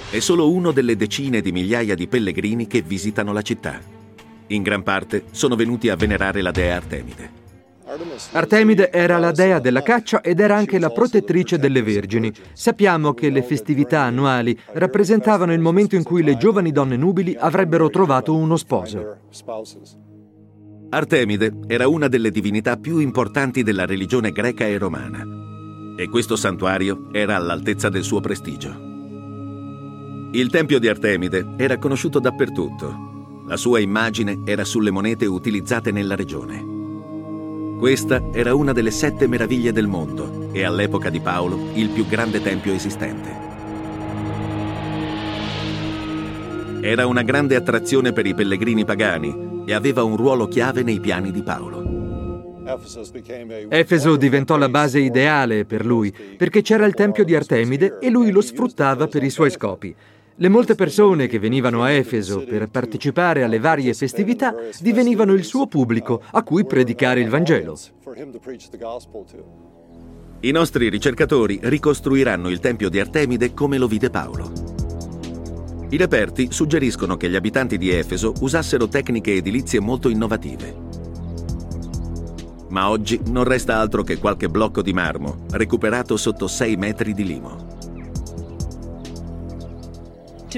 È 0.08 0.20
solo 0.20 0.50
uno 0.50 0.70
delle 0.70 0.94
decine 0.94 1.40
di 1.40 1.50
migliaia 1.50 1.96
di 1.96 2.06
pellegrini 2.06 2.68
che 2.68 2.80
visitano 2.80 3.32
la 3.32 3.42
città. 3.42 3.80
In 4.48 4.62
gran 4.62 4.84
parte 4.84 5.24
sono 5.32 5.56
venuti 5.56 5.88
a 5.88 5.96
venerare 5.96 6.42
la 6.42 6.52
dea 6.52 6.76
Artemide. 6.76 7.44
Artemide 8.32 8.92
era 8.92 9.18
la 9.18 9.32
dea 9.32 9.58
della 9.58 9.82
caccia 9.82 10.20
ed 10.20 10.38
era 10.38 10.54
anche 10.54 10.78
la 10.78 10.90
protettrice 10.90 11.58
delle 11.58 11.82
vergini. 11.82 12.32
Sappiamo 12.52 13.14
che 13.14 13.30
le 13.30 13.42
festività 13.42 14.02
annuali 14.02 14.56
rappresentavano 14.74 15.52
il 15.52 15.60
momento 15.60 15.96
in 15.96 16.04
cui 16.04 16.22
le 16.22 16.36
giovani 16.36 16.70
donne 16.70 16.96
nubili 16.96 17.36
avrebbero 17.36 17.90
trovato 17.90 18.34
uno 18.34 18.56
sposo. 18.56 19.16
Artemide 20.90 21.52
era 21.66 21.88
una 21.88 22.06
delle 22.06 22.30
divinità 22.30 22.76
più 22.76 22.98
importanti 22.98 23.64
della 23.64 23.86
religione 23.86 24.30
greca 24.30 24.66
e 24.66 24.78
romana 24.78 25.24
e 25.96 26.08
questo 26.08 26.36
santuario 26.36 27.08
era 27.10 27.34
all'altezza 27.34 27.88
del 27.88 28.04
suo 28.04 28.20
prestigio. 28.20 28.95
Il 30.36 30.50
tempio 30.50 30.78
di 30.78 30.86
Artemide 30.86 31.54
era 31.56 31.78
conosciuto 31.78 32.18
dappertutto. 32.18 33.44
La 33.46 33.56
sua 33.56 33.78
immagine 33.78 34.42
era 34.44 34.66
sulle 34.66 34.90
monete 34.90 35.24
utilizzate 35.24 35.92
nella 35.92 36.14
regione. 36.14 37.78
Questa 37.78 38.22
era 38.34 38.54
una 38.54 38.74
delle 38.74 38.90
sette 38.90 39.26
meraviglie 39.28 39.72
del 39.72 39.86
mondo 39.86 40.50
e 40.52 40.62
all'epoca 40.62 41.08
di 41.08 41.20
Paolo 41.20 41.70
il 41.72 41.88
più 41.88 42.06
grande 42.06 42.42
tempio 42.42 42.74
esistente. 42.74 43.34
Era 46.82 47.06
una 47.06 47.22
grande 47.22 47.56
attrazione 47.56 48.12
per 48.12 48.26
i 48.26 48.34
pellegrini 48.34 48.84
pagani 48.84 49.62
e 49.64 49.72
aveva 49.72 50.02
un 50.02 50.18
ruolo 50.18 50.48
chiave 50.48 50.82
nei 50.82 51.00
piani 51.00 51.32
di 51.32 51.42
Paolo. 51.42 51.84
Efeso 53.70 54.16
diventò 54.16 54.58
la 54.58 54.68
base 54.68 54.98
ideale 54.98 55.64
per 55.64 55.86
lui 55.86 56.14
perché 56.36 56.60
c'era 56.60 56.84
il 56.84 56.92
tempio 56.92 57.24
di 57.24 57.34
Artemide 57.34 57.96
e 57.98 58.10
lui 58.10 58.30
lo 58.30 58.42
sfruttava 58.42 59.06
per 59.06 59.22
i 59.22 59.30
suoi 59.30 59.50
scopi. 59.50 59.96
Le 60.38 60.48
molte 60.50 60.74
persone 60.74 61.28
che 61.28 61.38
venivano 61.38 61.82
a 61.82 61.90
Efeso 61.90 62.44
per 62.44 62.68
partecipare 62.68 63.42
alle 63.42 63.58
varie 63.58 63.94
festività 63.94 64.54
divenivano 64.80 65.32
il 65.32 65.44
suo 65.44 65.66
pubblico 65.66 66.20
a 66.30 66.42
cui 66.42 66.66
predicare 66.66 67.22
il 67.22 67.30
Vangelo. 67.30 67.74
I 70.40 70.50
nostri 70.50 70.90
ricercatori 70.90 71.58
ricostruiranno 71.62 72.50
il 72.50 72.60
tempio 72.60 72.90
di 72.90 73.00
Artemide 73.00 73.54
come 73.54 73.78
lo 73.78 73.86
vide 73.86 74.10
Paolo. 74.10 74.52
I 75.88 75.96
reperti 75.96 76.48
suggeriscono 76.52 77.16
che 77.16 77.30
gli 77.30 77.36
abitanti 77.36 77.78
di 77.78 77.88
Efeso 77.88 78.34
usassero 78.40 78.88
tecniche 78.88 79.32
edilizie 79.32 79.80
molto 79.80 80.10
innovative. 80.10 80.76
Ma 82.68 82.90
oggi 82.90 83.18
non 83.28 83.44
resta 83.44 83.78
altro 83.78 84.02
che 84.02 84.18
qualche 84.18 84.50
blocco 84.50 84.82
di 84.82 84.92
marmo, 84.92 85.46
recuperato 85.52 86.18
sotto 86.18 86.46
6 86.46 86.76
metri 86.76 87.14
di 87.14 87.24
limo. 87.24 87.75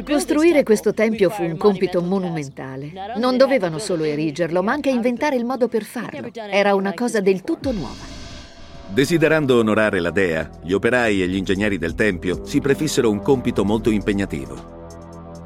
Costruire 0.04 0.62
questo 0.62 0.92
tempio 0.92 1.30
fu 1.30 1.42
un 1.42 1.56
compito 1.56 2.02
monumentale. 2.02 2.92
Non 3.16 3.36
dovevano 3.36 3.78
solo 3.78 4.04
erigerlo, 4.04 4.62
ma 4.62 4.72
anche 4.72 4.90
inventare 4.90 5.36
il 5.36 5.44
modo 5.44 5.68
per 5.68 5.84
farlo. 5.84 6.30
Era 6.50 6.74
una 6.74 6.94
cosa 6.94 7.20
del 7.20 7.42
tutto 7.42 7.72
nuova. 7.72 8.16
Desiderando 8.90 9.58
onorare 9.58 10.00
la 10.00 10.10
dea, 10.10 10.50
gli 10.62 10.72
operai 10.72 11.22
e 11.22 11.28
gli 11.28 11.36
ingegneri 11.36 11.76
del 11.76 11.94
tempio 11.94 12.44
si 12.44 12.60
prefissero 12.60 13.10
un 13.10 13.20
compito 13.20 13.64
molto 13.64 13.90
impegnativo. 13.90 14.76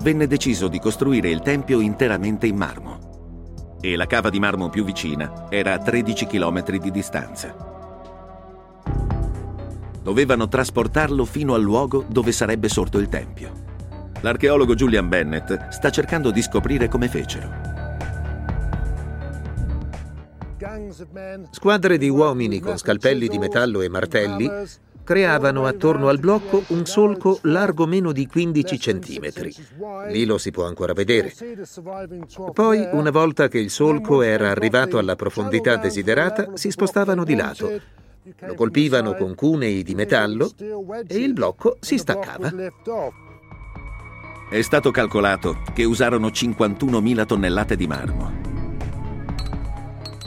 Venne 0.01 0.27
deciso 0.27 0.69
di 0.69 0.79
costruire 0.79 1.29
il 1.29 1.41
tempio 1.41 1.81
interamente 1.81 2.47
in 2.47 2.57
marmo 2.57 3.11
e 3.81 3.97
la 3.97 4.07
cava 4.07 4.31
di 4.31 4.39
marmo 4.39 4.71
più 4.71 4.85
vicina 4.85 5.47
era 5.51 5.75
a 5.75 5.79
13 5.79 6.27
km 6.27 6.79
di 6.79 6.91
distanza. 6.93 7.55
Dovevano 10.03 10.49
trasportarlo 10.49 11.25
fino 11.25 11.55
al 11.55 11.63
luogo 11.63 12.05
dove 12.09 12.31
sarebbe 12.31 12.69
sorto 12.69 12.99
il 12.99 13.09
tempio. 13.09 13.62
L'archeologo 14.23 14.75
Julian 14.75 15.09
Bennett 15.09 15.69
sta 15.69 15.91
cercando 15.91 16.31
di 16.31 16.43
scoprire 16.43 16.89
come 16.89 17.09
fecero. 17.09 17.51
Squadre 21.51 21.99
di 21.99 22.09
uomini 22.09 22.61
con 22.61 22.79
scalpelli 22.79 23.27
di 23.27 23.39
metallo 23.39 23.81
e 23.81 23.89
martelli 23.89 24.49
creavano 25.03 25.67
attorno 25.67 26.09
al 26.09 26.21
blocco 26.21 26.63
un 26.69 26.87
solco 26.87 27.41
largo 27.43 27.87
meno 27.87 28.13
di 28.13 28.29
15 28.29 28.79
centimetri. 28.79 29.53
Lì 30.09 30.25
lo 30.25 30.39
si 30.39 30.53
può 30.53 30.67
ancora 30.67 30.93
vedere. 30.93 31.33
Poi, 32.53 32.89
una 32.93 33.11
volta 33.11 33.49
che 33.49 33.59
il 33.59 33.71
solco 33.71 34.23
era 34.23 34.51
arrivato 34.51 34.99
alla 34.99 35.17
profondità 35.17 35.77
desiderata, 35.77 36.51
si 36.55 36.71
spostavano 36.71 37.25
di 37.25 37.35
lato. 37.35 37.81
Lo 38.39 38.55
colpivano 38.55 39.15
con 39.15 39.35
cunei 39.35 39.83
di 39.83 39.97
metallo 39.97 40.49
e 41.09 41.19
il 41.19 41.33
blocco 41.33 41.77
si 41.81 41.99
staccava. 41.99 42.53
È 44.53 44.61
stato 44.61 44.91
calcolato 44.91 45.63
che 45.73 45.85
usarono 45.85 46.27
51.000 46.27 47.25
tonnellate 47.25 47.75
di 47.75 47.87
marmo. 47.87 48.31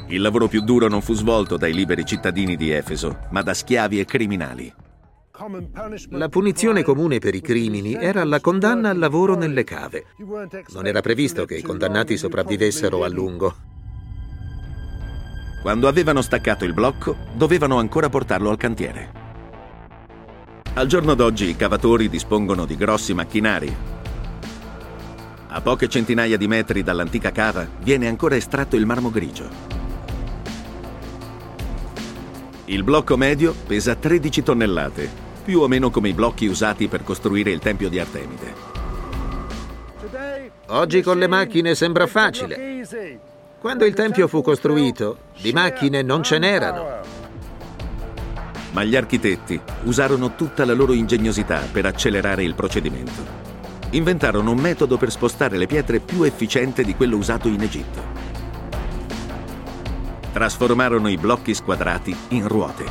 Il 0.07 0.19
lavoro 0.19 0.47
più 0.47 0.61
duro 0.61 0.87
non 0.87 1.03
fu 1.03 1.13
svolto 1.13 1.57
dai 1.57 1.75
liberi 1.75 2.03
cittadini 2.03 2.55
di 2.55 2.71
Efeso, 2.71 3.27
ma 3.29 3.43
da 3.43 3.53
schiavi 3.53 3.99
e 3.99 4.05
criminali. 4.05 4.73
La 6.09 6.27
punizione 6.27 6.81
comune 6.81 7.19
per 7.19 7.35
i 7.35 7.41
crimini 7.41 7.93
era 7.93 8.23
la 8.23 8.39
condanna 8.41 8.89
al 8.89 8.97
lavoro 8.97 9.35
nelle 9.35 9.63
cave. 9.63 10.05
Non 10.73 10.87
era 10.87 11.01
previsto 11.01 11.45
che 11.45 11.57
i 11.57 11.61
condannati 11.61 12.17
sopravvivessero 12.17 13.03
a 13.03 13.07
lungo. 13.07 13.55
Quando 15.61 15.87
avevano 15.87 16.23
staccato 16.23 16.65
il 16.65 16.73
blocco, 16.73 17.15
dovevano 17.35 17.77
ancora 17.77 18.09
portarlo 18.09 18.49
al 18.49 18.57
cantiere. 18.57 19.11
Al 20.73 20.87
giorno 20.87 21.13
d'oggi 21.13 21.47
i 21.47 21.55
cavatori 21.55 22.09
dispongono 22.09 22.65
di 22.65 22.75
grossi 22.75 23.13
macchinari 23.13 23.93
a 25.55 25.61
poche 25.61 25.87
centinaia 25.87 26.35
di 26.35 26.49
metri 26.49 26.83
dall'antica 26.83 27.31
cava 27.31 27.65
viene 27.79 28.09
ancora 28.09 28.35
estratto 28.35 28.75
il 28.75 28.85
marmo 28.85 29.09
grigio. 29.09 29.47
Il 32.65 32.83
blocco 32.83 33.15
medio 33.15 33.55
pesa 33.65 33.95
13 33.95 34.43
tonnellate, 34.43 35.09
più 35.45 35.61
o 35.61 35.69
meno 35.69 35.91
come 35.91 36.09
i 36.09 36.13
blocchi 36.13 36.45
usati 36.47 36.89
per 36.89 37.03
costruire 37.03 37.51
il 37.51 37.59
tempio 37.59 37.87
di 37.87 37.99
Artemide. 37.99 38.53
Oggi 40.67 41.01
con 41.01 41.17
le 41.17 41.27
macchine 41.27 41.73
sembra 41.73 42.05
facile. 42.05 42.85
Quando 43.57 43.85
il 43.85 43.93
tempio 43.93 44.27
fu 44.27 44.41
costruito, 44.41 45.19
di 45.39 45.53
macchine 45.53 46.01
non 46.01 46.21
ce 46.21 46.37
n'erano. 46.37 46.99
Ma 48.71 48.83
gli 48.83 48.97
architetti 48.97 49.57
usarono 49.83 50.35
tutta 50.35 50.65
la 50.65 50.73
loro 50.73 50.91
ingegnosità 50.91 51.61
per 51.71 51.85
accelerare 51.85 52.43
il 52.43 52.55
procedimento 52.55 53.45
inventarono 53.95 54.51
un 54.51 54.59
metodo 54.59 54.97
per 54.97 55.09
spostare 55.09 55.57
le 55.57 55.67
pietre 55.67 55.99
più 55.99 56.23
efficiente 56.23 56.83
di 56.83 56.95
quello 56.95 57.15
usato 57.15 57.47
in 57.47 57.61
Egitto. 57.61 58.23
Trasformarono 60.33 61.07
i 61.07 61.17
blocchi 61.17 61.53
squadrati 61.53 62.15
in 62.29 62.45
ruote. 62.45 62.83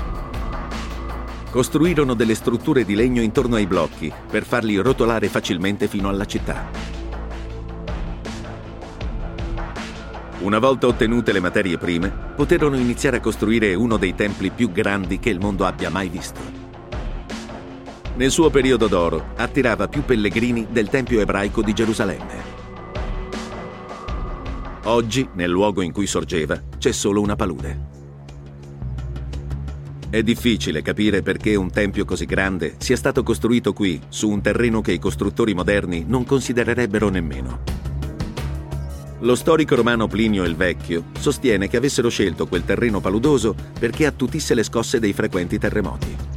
Costruirono 1.50 2.14
delle 2.14 2.34
strutture 2.34 2.84
di 2.84 2.94
legno 2.94 3.20
intorno 3.20 3.56
ai 3.56 3.66
blocchi 3.66 4.10
per 4.30 4.44
farli 4.44 4.76
rotolare 4.76 5.28
facilmente 5.28 5.88
fino 5.88 6.08
alla 6.08 6.24
città. 6.24 6.70
Una 10.40 10.58
volta 10.58 10.86
ottenute 10.86 11.32
le 11.32 11.40
materie 11.40 11.78
prime, 11.78 12.10
poterono 12.34 12.76
iniziare 12.76 13.18
a 13.18 13.20
costruire 13.20 13.74
uno 13.74 13.98
dei 13.98 14.14
templi 14.14 14.50
più 14.50 14.72
grandi 14.72 15.18
che 15.18 15.30
il 15.30 15.38
mondo 15.38 15.64
abbia 15.64 15.90
mai 15.90 16.08
visto. 16.08 16.63
Nel 18.16 18.30
suo 18.30 18.48
periodo 18.48 18.86
d'oro 18.86 19.32
attirava 19.34 19.88
più 19.88 20.04
pellegrini 20.04 20.68
del 20.70 20.88
Tempio 20.88 21.18
ebraico 21.20 21.62
di 21.62 21.72
Gerusalemme. 21.72 22.62
Oggi, 24.84 25.28
nel 25.32 25.50
luogo 25.50 25.82
in 25.82 25.90
cui 25.90 26.06
sorgeva, 26.06 26.62
c'è 26.78 26.92
solo 26.92 27.20
una 27.20 27.34
palude. 27.34 27.92
È 30.10 30.22
difficile 30.22 30.80
capire 30.80 31.22
perché 31.22 31.56
un 31.56 31.72
tempio 31.72 32.04
così 32.04 32.24
grande 32.24 32.76
sia 32.78 32.96
stato 32.96 33.24
costruito 33.24 33.72
qui, 33.72 34.00
su 34.08 34.28
un 34.28 34.40
terreno 34.40 34.80
che 34.80 34.92
i 34.92 35.00
costruttori 35.00 35.52
moderni 35.52 36.04
non 36.06 36.24
considererebbero 36.24 37.08
nemmeno. 37.08 37.62
Lo 39.20 39.34
storico 39.34 39.74
romano 39.74 40.06
Plinio 40.06 40.44
il 40.44 40.54
Vecchio 40.54 41.06
sostiene 41.18 41.66
che 41.66 41.78
avessero 41.78 42.10
scelto 42.10 42.46
quel 42.46 42.64
terreno 42.64 43.00
paludoso 43.00 43.56
perché 43.76 44.06
attutisse 44.06 44.54
le 44.54 44.62
scosse 44.62 45.00
dei 45.00 45.12
frequenti 45.12 45.58
terremoti. 45.58 46.33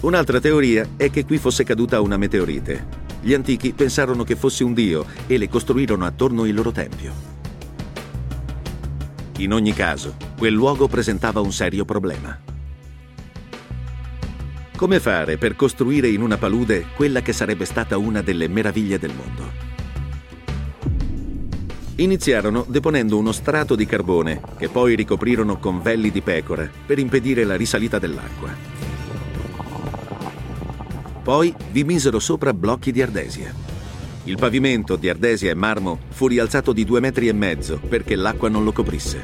Un'altra 0.00 0.40
teoria 0.40 0.86
è 0.96 1.10
che 1.10 1.24
qui 1.24 1.38
fosse 1.38 1.64
caduta 1.64 2.00
una 2.00 2.18
meteorite. 2.18 3.04
Gli 3.22 3.32
antichi 3.32 3.72
pensarono 3.72 4.24
che 4.24 4.36
fosse 4.36 4.62
un 4.62 4.74
dio 4.74 5.06
e 5.26 5.38
le 5.38 5.48
costruirono 5.48 6.04
attorno 6.04 6.44
il 6.44 6.54
loro 6.54 6.70
tempio. 6.70 7.12
In 9.38 9.52
ogni 9.52 9.72
caso, 9.72 10.16
quel 10.36 10.52
luogo 10.52 10.86
presentava 10.86 11.40
un 11.40 11.52
serio 11.52 11.84
problema. 11.84 12.38
Come 14.76 15.00
fare 15.00 15.38
per 15.38 15.56
costruire 15.56 16.08
in 16.08 16.20
una 16.20 16.36
palude 16.36 16.86
quella 16.94 17.22
che 17.22 17.32
sarebbe 17.32 17.64
stata 17.64 17.96
una 17.96 18.20
delle 18.20 18.46
meraviglie 18.48 18.98
del 18.98 19.14
mondo? 19.14 19.64
Iniziarono 21.96 22.66
deponendo 22.68 23.16
uno 23.16 23.32
strato 23.32 23.74
di 23.74 23.86
carbone 23.86 24.42
che 24.58 24.68
poi 24.68 24.94
ricoprirono 24.94 25.58
con 25.58 25.80
velli 25.80 26.10
di 26.10 26.20
pecora 26.20 26.68
per 26.84 26.98
impedire 26.98 27.44
la 27.44 27.56
risalita 27.56 27.98
dell'acqua. 27.98 28.85
Poi 31.26 31.52
vi 31.72 31.82
misero 31.82 32.20
sopra 32.20 32.54
blocchi 32.54 32.92
di 32.92 33.02
ardesia. 33.02 33.52
Il 34.26 34.36
pavimento 34.36 34.94
di 34.94 35.08
ardesia 35.08 35.50
e 35.50 35.54
marmo 35.54 35.98
fu 36.10 36.28
rialzato 36.28 36.72
di 36.72 36.84
due 36.84 37.00
metri 37.00 37.26
e 37.26 37.32
mezzo 37.32 37.80
perché 37.80 38.14
l'acqua 38.14 38.48
non 38.48 38.62
lo 38.62 38.70
coprisse. 38.70 39.22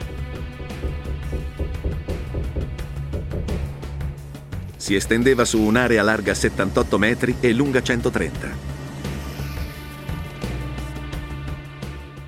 Si 4.75 4.97
estendeva 4.97 5.44
su 5.44 5.61
un'area 5.61 6.02
larga 6.02 6.35
78 6.35 6.99
metri 6.99 7.37
e 7.38 7.52
lunga 7.52 7.80
130. 7.80 8.49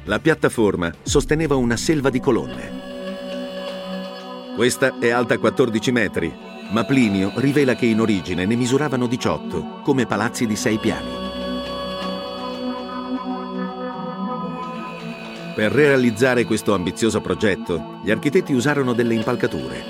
La 0.05 0.21
piattaforma 0.21 0.95
sosteneva 1.03 1.57
una 1.57 1.77
selva 1.77 2.11
di 2.11 2.21
colonne. 2.21 2.71
Questa 4.55 5.01
è 5.01 5.11
alta 5.11 5.37
14 5.37 5.91
metri, 5.91 6.33
ma 6.75 6.83
Plinio 6.83 7.31
rivela 7.37 7.77
che 7.77 7.87
in 7.87 8.01
origine 8.01 8.45
ne 8.47 8.57
misuravano 8.57 9.07
18, 9.07 9.83
come 9.85 10.07
palazzi 10.07 10.45
di 10.45 10.57
sei 10.57 10.79
piani. 10.79 11.23
Per 15.55 15.71
realizzare 15.71 16.45
questo 16.45 16.75
ambizioso 16.75 17.21
progetto, 17.21 18.01
gli 18.03 18.11
architetti 18.11 18.53
usarono 18.53 18.93
delle 18.93 19.15
impalcature. 19.15 19.85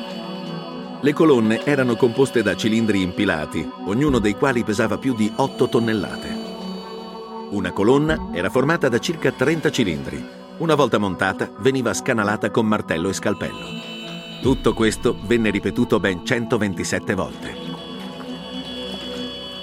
Le 1.01 1.13
colonne 1.15 1.65
erano 1.65 1.97
composte 1.97 2.43
da 2.43 2.55
cilindri 2.55 3.01
impilati, 3.01 3.67
ognuno 3.87 4.19
dei 4.19 4.35
quali 4.35 4.63
pesava 4.63 4.99
più 4.99 5.15
di 5.15 5.33
8 5.35 5.69
tonnellate. 5.71 6.37
Una 7.49 7.73
colonna 7.73 8.29
era 8.31 8.51
formata 8.51 8.91
da 8.91 8.99
circa 8.99 9.33
30 9.33 9.71
cilindri. 9.71 10.23
Una 10.59 10.75
volta 10.75 10.99
montata, 10.99 11.51
veniva 11.61 11.95
scanalata 11.95 12.51
con 12.51 12.67
martello 12.67 13.09
e 13.09 13.15
scalpello. 13.15 13.84
Tutto 14.45 14.75
questo 14.75 15.17
venne 15.23 15.49
ripetuto 15.49 15.99
ben 15.99 16.23
127 16.23 17.15
volte. 17.15 17.55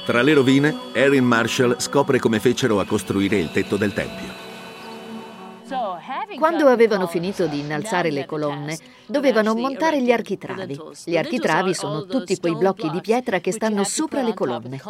Tra 0.08 0.24
le 0.24 0.34
rovine, 0.34 0.76
Erin 0.94 1.24
Marshall 1.24 1.78
scopre 1.78 2.18
come 2.18 2.40
fecero 2.40 2.80
a 2.80 2.86
costruire 2.86 3.38
il 3.38 3.52
tetto 3.52 3.78
del 3.78 3.94
tempio. 3.94 4.34
Quando 6.36 6.66
avevano 6.66 7.06
finito 7.06 7.46
di 7.46 7.60
innalzare 7.60 8.10
le 8.10 8.26
colonne, 8.26 8.76
dovevano 9.06 9.54
montare 9.54 10.02
gli 10.02 10.12
architravi. 10.12 10.80
Gli 11.06 11.16
architravi 11.16 11.76
sono 11.76 12.08
tutti 12.08 12.40
quei 12.40 12.56
blocchi 12.56 12.90
di 12.90 13.02
pietra 13.02 13.40
che 13.40 13.52
stanno 13.52 13.84
sopra 13.84 14.24
le 14.24 14.34
colonne. 14.34 14.82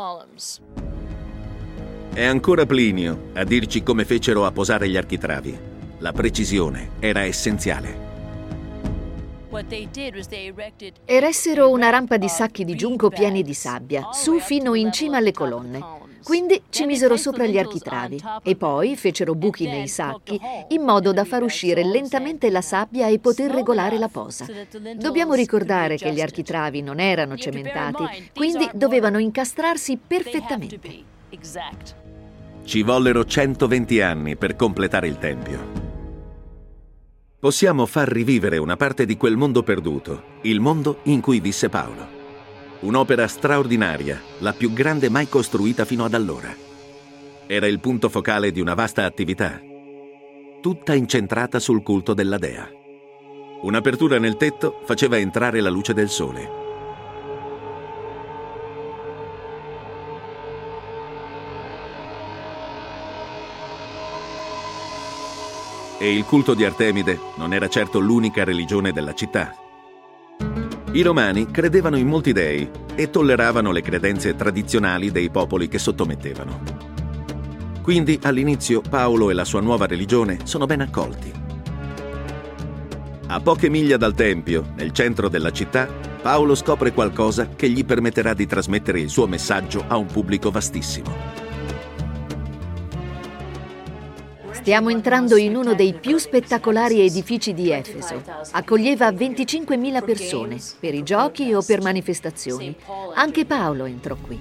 È 2.13 2.24
ancora 2.24 2.65
Plinio 2.65 3.31
a 3.33 3.43
dirci 3.43 3.83
come 3.83 4.05
fecero 4.05 4.45
a 4.45 4.53
posare 4.53 4.88
gli 4.88 4.95
architravi. 4.95 5.60
La 5.98 6.13
precisione 6.13 6.91
era 7.01 7.25
essenziale. 7.25 8.10
Eressero 11.03 11.70
una 11.70 11.89
rampa 11.89 12.15
di 12.15 12.29
sacchi 12.29 12.63
di 12.63 12.75
giunco 12.75 13.10
pieni 13.10 13.43
di 13.43 13.53
sabbia, 13.53 14.10
su 14.13 14.39
fino 14.39 14.75
in 14.75 14.93
cima 14.93 15.17
alle 15.17 15.34
colonne. 15.34 16.00
Quindi 16.24 16.62
ci 16.70 16.86
misero 16.86 17.17
sopra 17.17 17.46
gli 17.46 17.58
architravi 17.58 18.22
e 18.43 18.55
poi 18.55 18.96
fecero 18.96 19.36
buchi 19.36 19.65
nei 19.65 19.87
sacchi 19.87 20.40
in 20.70 20.83
modo 20.83 21.11
da 21.11 21.25
far 21.25 21.44
uscire 21.44 21.83
lentamente 21.83 22.50
la 22.50 22.61
sabbia 22.61 23.07
e 23.07 23.20
poter 23.20 23.51
regolare 23.51 23.98
la 23.98 24.07
posa. 24.07 24.46
Dobbiamo 24.96 25.33
ricordare 25.33 25.98
che 25.98 26.14
gli 26.14 26.22
architravi 26.22 26.81
non 26.81 27.00
erano 27.00 27.35
cementati, 27.35 28.31
quindi 28.33 28.70
dovevano 28.74 29.18
incastrarsi 29.18 29.98
perfettamente. 29.98 30.79
Ci 32.64 32.83
vollero 32.83 33.25
120 33.25 34.01
anni 34.01 34.35
per 34.37 34.55
completare 34.55 35.07
il 35.07 35.18
Tempio. 35.18 35.90
Possiamo 37.41 37.87
far 37.87 38.07
rivivere 38.07 38.59
una 38.59 38.75
parte 38.75 39.03
di 39.03 39.17
quel 39.17 39.35
mondo 39.35 39.63
perduto, 39.63 40.37
il 40.41 40.59
mondo 40.59 40.99
in 41.05 41.21
cui 41.21 41.39
visse 41.39 41.69
Paolo. 41.69 42.07
Un'opera 42.81 43.27
straordinaria, 43.27 44.21
la 44.41 44.53
più 44.53 44.71
grande 44.73 45.09
mai 45.09 45.27
costruita 45.27 45.83
fino 45.83 46.05
ad 46.05 46.13
allora. 46.13 46.55
Era 47.47 47.65
il 47.65 47.79
punto 47.79 48.09
focale 48.09 48.51
di 48.51 48.61
una 48.61 48.75
vasta 48.75 49.05
attività, 49.05 49.59
tutta 50.61 50.93
incentrata 50.93 51.57
sul 51.57 51.81
culto 51.81 52.13
della 52.13 52.37
dea. 52.37 52.69
Un'apertura 53.63 54.19
nel 54.19 54.37
tetto 54.37 54.79
faceva 54.85 55.17
entrare 55.17 55.61
la 55.61 55.69
luce 55.71 55.95
del 55.95 56.09
sole. 56.09 56.60
E 66.01 66.11
il 66.11 66.25
culto 66.25 66.55
di 66.55 66.66
Artemide 66.66 67.20
non 67.35 67.53
era 67.53 67.68
certo 67.68 68.00
l'unica 68.00 68.44
religione 68.44 68.92
della 68.92 69.14
città. 69.14 69.53
I 70.94 71.01
romani 71.03 71.51
credevano 71.51 71.96
in 71.96 72.07
molti 72.07 72.33
dei 72.33 72.68
e 72.96 73.11
tolleravano 73.11 73.72
le 73.72 73.83
credenze 73.83 74.35
tradizionali 74.35 75.11
dei 75.11 75.29
popoli 75.29 75.68
che 75.68 75.77
sottomettevano. 75.77 76.64
Quindi 77.83 78.20
all'inizio 78.24 78.81
Paolo 78.81 79.29
e 79.29 79.35
la 79.35 79.46
sua 79.46 79.61
nuova 79.61 79.85
religione 79.85 80.40
sono 80.46 80.66
ben 80.66 80.81
accolti. 80.81 81.31
A 83.27 83.40
poche 83.40 83.70
miglia 83.70 83.98
dal 83.98 84.16
Tempio, 84.16 84.72
nel 84.77 84.94
centro 84.94 85.29
della 85.29 85.51
città, 85.51 85.87
Paolo 86.20 86.55
scopre 86.55 86.94
qualcosa 86.94 87.50
che 87.50 87.70
gli 87.70 87.85
permetterà 87.85 88.33
di 88.33 88.48
trasmettere 88.48 89.00
il 89.00 89.09
suo 89.11 89.27
messaggio 89.27 89.83
a 89.87 89.98
un 89.98 90.07
pubblico 90.07 90.50
vastissimo. 90.50 91.40
Stiamo 94.61 94.89
entrando 94.91 95.37
in 95.37 95.55
uno 95.55 95.74
dei 95.74 95.95
più 95.95 96.19
spettacolari 96.19 97.01
edifici 97.01 97.51
di 97.51 97.71
Efeso. 97.71 98.21
Accoglieva 98.51 99.09
25.000 99.09 100.05
persone, 100.05 100.57
per 100.79 100.93
i 100.93 101.01
giochi 101.01 101.51
o 101.51 101.63
per 101.63 101.81
manifestazioni. 101.81 102.75
Anche 103.15 103.45
Paolo 103.45 103.85
entrò 103.85 104.15
qui. 104.15 104.39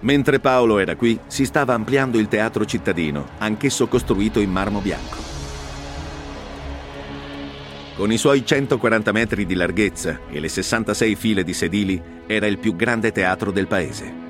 Mentre 0.00 0.38
Paolo 0.38 0.78
era 0.78 0.94
qui, 0.94 1.18
si 1.26 1.44
stava 1.44 1.74
ampliando 1.74 2.16
il 2.16 2.28
teatro 2.28 2.64
cittadino, 2.64 3.30
anch'esso 3.38 3.88
costruito 3.88 4.38
in 4.38 4.52
marmo 4.52 4.78
bianco. 4.78 5.16
Con 7.96 8.12
i 8.12 8.18
suoi 8.18 8.46
140 8.46 9.10
metri 9.10 9.46
di 9.46 9.54
larghezza 9.54 10.20
e 10.30 10.38
le 10.38 10.48
66 10.48 11.16
file 11.16 11.42
di 11.42 11.52
sedili, 11.52 12.00
era 12.28 12.46
il 12.46 12.58
più 12.58 12.76
grande 12.76 13.10
teatro 13.10 13.50
del 13.50 13.66
paese. 13.66 14.27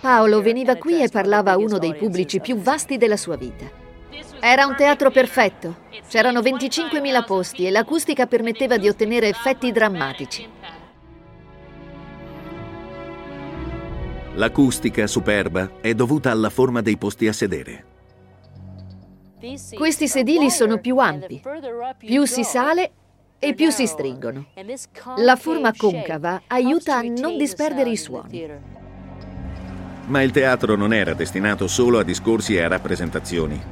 Paolo 0.00 0.40
veniva 0.42 0.76
qui 0.76 1.02
e 1.02 1.08
parlava 1.08 1.52
a 1.52 1.56
uno 1.56 1.78
dei 1.78 1.94
pubblici 1.94 2.40
più 2.40 2.56
vasti 2.56 2.96
della 2.96 3.16
sua 3.16 3.36
vita. 3.36 3.68
Era 4.40 4.66
un 4.66 4.76
teatro 4.76 5.10
perfetto. 5.10 5.86
C'erano 6.08 6.40
25.000 6.40 7.24
posti 7.24 7.66
e 7.66 7.70
l'acustica 7.70 8.26
permetteva 8.26 8.78
di 8.78 8.88
ottenere 8.88 9.28
effetti 9.28 9.72
drammatici. 9.72 10.48
L'acustica 14.34 15.08
superba 15.08 15.72
è 15.80 15.92
dovuta 15.94 16.30
alla 16.30 16.50
forma 16.50 16.80
dei 16.80 16.96
posti 16.96 17.26
a 17.26 17.32
sedere. 17.32 17.84
Questi 19.74 20.06
sedili 20.06 20.50
sono 20.50 20.78
più 20.78 20.98
ampi. 20.98 21.42
Più 21.98 22.24
si 22.24 22.44
sale 22.44 22.92
e 23.40 23.54
più 23.54 23.70
si 23.70 23.86
stringono. 23.86 24.46
La 25.16 25.34
forma 25.34 25.72
concava 25.76 26.42
aiuta 26.46 26.98
a 26.98 27.02
non 27.02 27.36
disperdere 27.36 27.90
i 27.90 27.96
suoni. 27.96 28.77
Ma 30.08 30.22
il 30.22 30.30
teatro 30.30 30.74
non 30.74 30.92
era 30.92 31.12
destinato 31.12 31.66
solo 31.66 31.98
a 31.98 32.02
discorsi 32.02 32.56
e 32.56 32.62
a 32.62 32.68
rappresentazioni. 32.68 33.62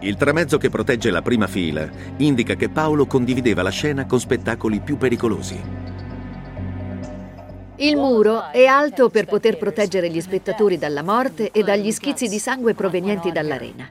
Il 0.00 0.16
tramezzo 0.16 0.58
che 0.58 0.68
protegge 0.68 1.10
la 1.10 1.22
prima 1.22 1.46
fila 1.46 1.88
indica 2.18 2.54
che 2.56 2.68
Paolo 2.68 3.06
condivideva 3.06 3.62
la 3.62 3.70
scena 3.70 4.04
con 4.04 4.20
spettacoli 4.20 4.80
più 4.80 4.98
pericolosi. 4.98 5.60
Il 7.76 7.96
muro 7.96 8.50
è 8.50 8.66
alto 8.66 9.08
per 9.08 9.24
poter 9.24 9.56
proteggere 9.56 10.10
gli 10.10 10.20
spettatori 10.20 10.76
dalla 10.76 11.02
morte 11.02 11.50
e 11.52 11.62
dagli 11.62 11.90
schizzi 11.90 12.28
di 12.28 12.38
sangue 12.38 12.74
provenienti 12.74 13.32
dall'arena. 13.32 13.88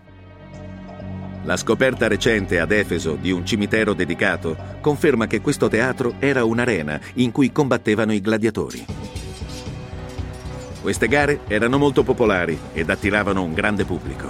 La 1.43 1.57
scoperta 1.57 2.07
recente 2.07 2.59
ad 2.59 2.71
Efeso 2.71 3.15
di 3.15 3.31
un 3.31 3.43
cimitero 3.43 3.93
dedicato 3.93 4.55
conferma 4.81 5.25
che 5.25 5.41
questo 5.41 5.67
teatro 5.67 6.13
era 6.19 6.43
un'arena 6.43 6.99
in 7.15 7.31
cui 7.31 7.51
combattevano 7.51 8.13
i 8.13 8.21
gladiatori. 8.21 9.20
Queste 10.81 11.07
gare 11.07 11.41
erano 11.47 11.77
molto 11.77 12.01
popolari 12.01 12.59
ed 12.73 12.89
attiravano 12.89 13.43
un 13.43 13.53
grande 13.53 13.85
pubblico. 13.85 14.29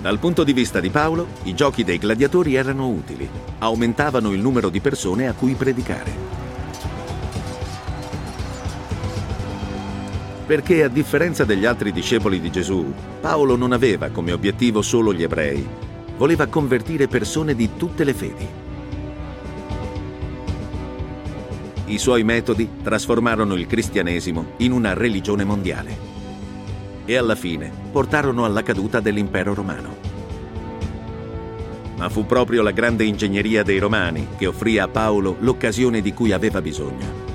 Dal 0.00 0.18
punto 0.18 0.42
di 0.42 0.54
vista 0.54 0.80
di 0.80 0.88
Paolo, 0.88 1.26
i 1.42 1.54
giochi 1.54 1.84
dei 1.84 1.98
gladiatori 1.98 2.54
erano 2.54 2.88
utili, 2.88 3.28
aumentavano 3.58 4.32
il 4.32 4.40
numero 4.40 4.70
di 4.70 4.80
persone 4.80 5.28
a 5.28 5.34
cui 5.34 5.52
predicare. 5.52 6.38
Perché 10.46 10.82
a 10.82 10.88
differenza 10.88 11.44
degli 11.44 11.66
altri 11.66 11.92
discepoli 11.92 12.40
di 12.40 12.50
Gesù, 12.50 12.90
Paolo 13.20 13.56
non 13.56 13.72
aveva 13.72 14.08
come 14.08 14.32
obiettivo 14.32 14.80
solo 14.80 15.12
gli 15.12 15.22
ebrei, 15.22 15.68
voleva 16.16 16.46
convertire 16.46 17.06
persone 17.06 17.54
di 17.54 17.76
tutte 17.76 18.02
le 18.04 18.14
fedi. 18.14 18.48
I 21.90 21.98
suoi 21.98 22.22
metodi 22.22 22.68
trasformarono 22.84 23.56
il 23.56 23.66
cristianesimo 23.66 24.52
in 24.58 24.70
una 24.70 24.94
religione 24.94 25.42
mondiale 25.42 25.98
e 27.04 27.16
alla 27.16 27.34
fine 27.34 27.72
portarono 27.90 28.44
alla 28.44 28.62
caduta 28.62 29.00
dell'impero 29.00 29.54
romano. 29.54 29.96
Ma 31.96 32.08
fu 32.08 32.26
proprio 32.26 32.62
la 32.62 32.70
grande 32.70 33.02
ingegneria 33.02 33.64
dei 33.64 33.78
romani 33.80 34.28
che 34.38 34.46
offrì 34.46 34.78
a 34.78 34.86
Paolo 34.86 35.34
l'occasione 35.40 36.00
di 36.00 36.14
cui 36.14 36.30
aveva 36.30 36.62
bisogno. 36.62 37.28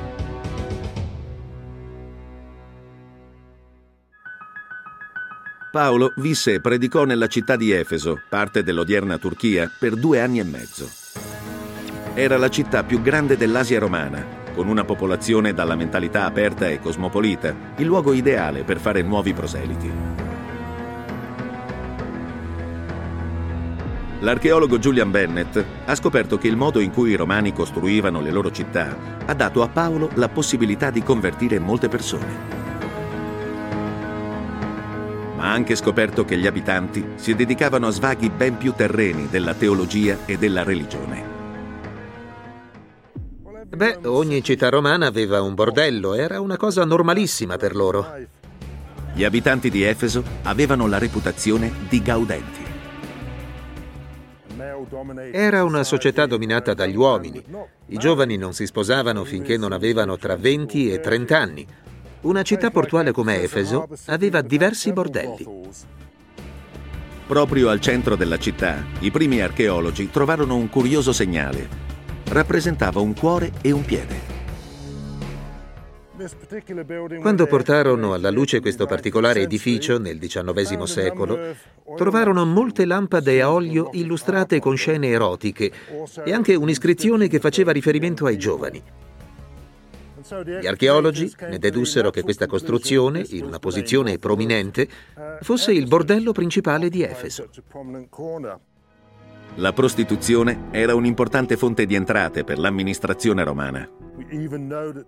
Paolo 5.69 6.13
visse 6.15 6.53
e 6.53 6.61
predicò 6.61 7.03
nella 7.03 7.27
città 7.27 7.57
di 7.57 7.71
Efeso, 7.71 8.21
parte 8.29 8.63
dell'odierna 8.63 9.17
Turchia, 9.17 9.69
per 9.77 9.95
due 9.95 10.21
anni 10.21 10.39
e 10.39 10.45
mezzo. 10.45 10.89
Era 12.13 12.37
la 12.37 12.49
città 12.49 12.85
più 12.85 13.01
grande 13.01 13.35
dell'Asia 13.35 13.79
romana, 13.79 14.43
con 14.55 14.67
una 14.67 14.83
popolazione 14.83 15.53
dalla 15.53 15.75
mentalità 15.75 16.25
aperta 16.25 16.67
e 16.67 16.79
cosmopolita, 16.79 17.53
il 17.75 17.85
luogo 17.85 18.13
ideale 18.13 18.63
per 18.63 18.79
fare 18.79 19.03
nuovi 19.03 19.33
proseliti. 19.33 19.91
L'archeologo 24.21 24.79
Julian 24.79 25.11
Bennett 25.11 25.63
ha 25.85 25.93
scoperto 25.93 26.39
che 26.39 26.47
il 26.47 26.55
modo 26.55 26.79
in 26.79 26.89
cui 26.89 27.11
i 27.11 27.15
romani 27.15 27.53
costruivano 27.53 28.21
le 28.21 28.31
loro 28.31 28.49
città 28.49 28.97
ha 29.23 29.33
dato 29.35 29.61
a 29.61 29.67
Paolo 29.67 30.09
la 30.15 30.29
possibilità 30.29 30.89
di 30.89 31.03
convertire 31.03 31.59
molte 31.59 31.89
persone 31.89 32.55
ha 35.45 35.51
anche 35.51 35.75
scoperto 35.75 36.25
che 36.25 36.37
gli 36.37 36.47
abitanti 36.47 37.11
si 37.15 37.35
dedicavano 37.35 37.85
a 37.87 37.91
svaghi 37.91 38.31
ben 38.31 38.57
più 38.57 38.73
terreni 38.73 39.27
della 39.29 39.53
teologia 39.53 40.17
e 40.25 40.37
della 40.37 40.63
religione. 40.63 41.34
Beh, 43.75 43.99
ogni 44.05 44.41
città 44.41 44.69
romana 44.69 45.07
aveva 45.07 45.41
un 45.41 45.53
bordello, 45.53 46.13
era 46.13 46.39
una 46.39 46.55
cosa 46.55 46.85
normalissima 46.85 47.57
per 47.57 47.75
loro. 47.75 48.07
Gli 49.13 49.25
abitanti 49.25 49.69
di 49.69 49.83
Efeso 49.83 50.23
avevano 50.43 50.87
la 50.87 50.97
reputazione 50.97 51.73
di 51.89 52.01
gaudenti. 52.01 52.63
Era 55.33 55.65
una 55.65 55.83
società 55.83 56.25
dominata 56.25 56.73
dagli 56.73 56.95
uomini. 56.95 57.43
I 57.87 57.97
giovani 57.97 58.37
non 58.37 58.53
si 58.53 58.65
sposavano 58.65 59.25
finché 59.25 59.57
non 59.57 59.73
avevano 59.73 60.17
tra 60.17 60.37
20 60.37 60.93
e 60.93 60.99
30 61.01 61.37
anni. 61.37 61.67
Una 62.21 62.43
città 62.43 62.71
portuale 62.71 63.11
come 63.11 63.41
Efeso 63.41 63.89
aveva 64.05 64.41
diversi 64.41 64.93
bordelli. 64.93 65.45
Proprio 67.27 67.69
al 67.69 67.81
centro 67.81 68.15
della 68.15 68.37
città, 68.37 68.85
i 68.99 69.11
primi 69.11 69.41
archeologi 69.41 70.09
trovarono 70.09 70.55
un 70.55 70.69
curioso 70.69 71.11
segnale. 71.11 71.84
Rappresentava 72.27 72.99
un 72.99 73.13
cuore 73.13 73.51
e 73.61 73.71
un 73.71 73.85
piede. 73.85 74.33
Quando 77.19 77.45
portarono 77.45 78.13
alla 78.13 78.31
luce 78.31 78.61
questo 78.61 78.85
particolare 78.85 79.41
edificio 79.41 79.99
nel 79.99 80.17
XIX 80.17 80.83
secolo, 80.83 81.37
trovarono 81.95 82.45
molte 82.45 82.85
lampade 82.85 83.41
a 83.41 83.51
olio 83.51 83.89
illustrate 83.93 84.59
con 84.59 84.77
scene 84.77 85.09
erotiche 85.09 85.71
e 86.23 86.33
anche 86.33 86.55
un'iscrizione 86.55 87.27
che 87.27 87.39
faceva 87.39 87.71
riferimento 87.71 88.25
ai 88.25 88.37
giovani. 88.37 88.81
Gli 90.59 90.65
archeologi 90.65 91.31
ne 91.41 91.59
dedussero 91.59 92.09
che 92.09 92.23
questa 92.23 92.47
costruzione, 92.47 93.23
in 93.29 93.43
una 93.43 93.59
posizione 93.59 94.17
prominente, 94.17 94.87
fosse 95.41 95.73
il 95.73 95.87
bordello 95.87 96.31
principale 96.31 96.89
di 96.89 97.03
Efeso. 97.03 97.49
La 99.57 99.71
prostituzione 99.71 100.67
era 100.71 100.95
un'importante 100.95 101.55
fonte 101.55 101.85
di 101.85 101.95
entrate 101.95 102.43
per 102.43 102.59
l'amministrazione 102.59 103.43
romana. 103.43 103.87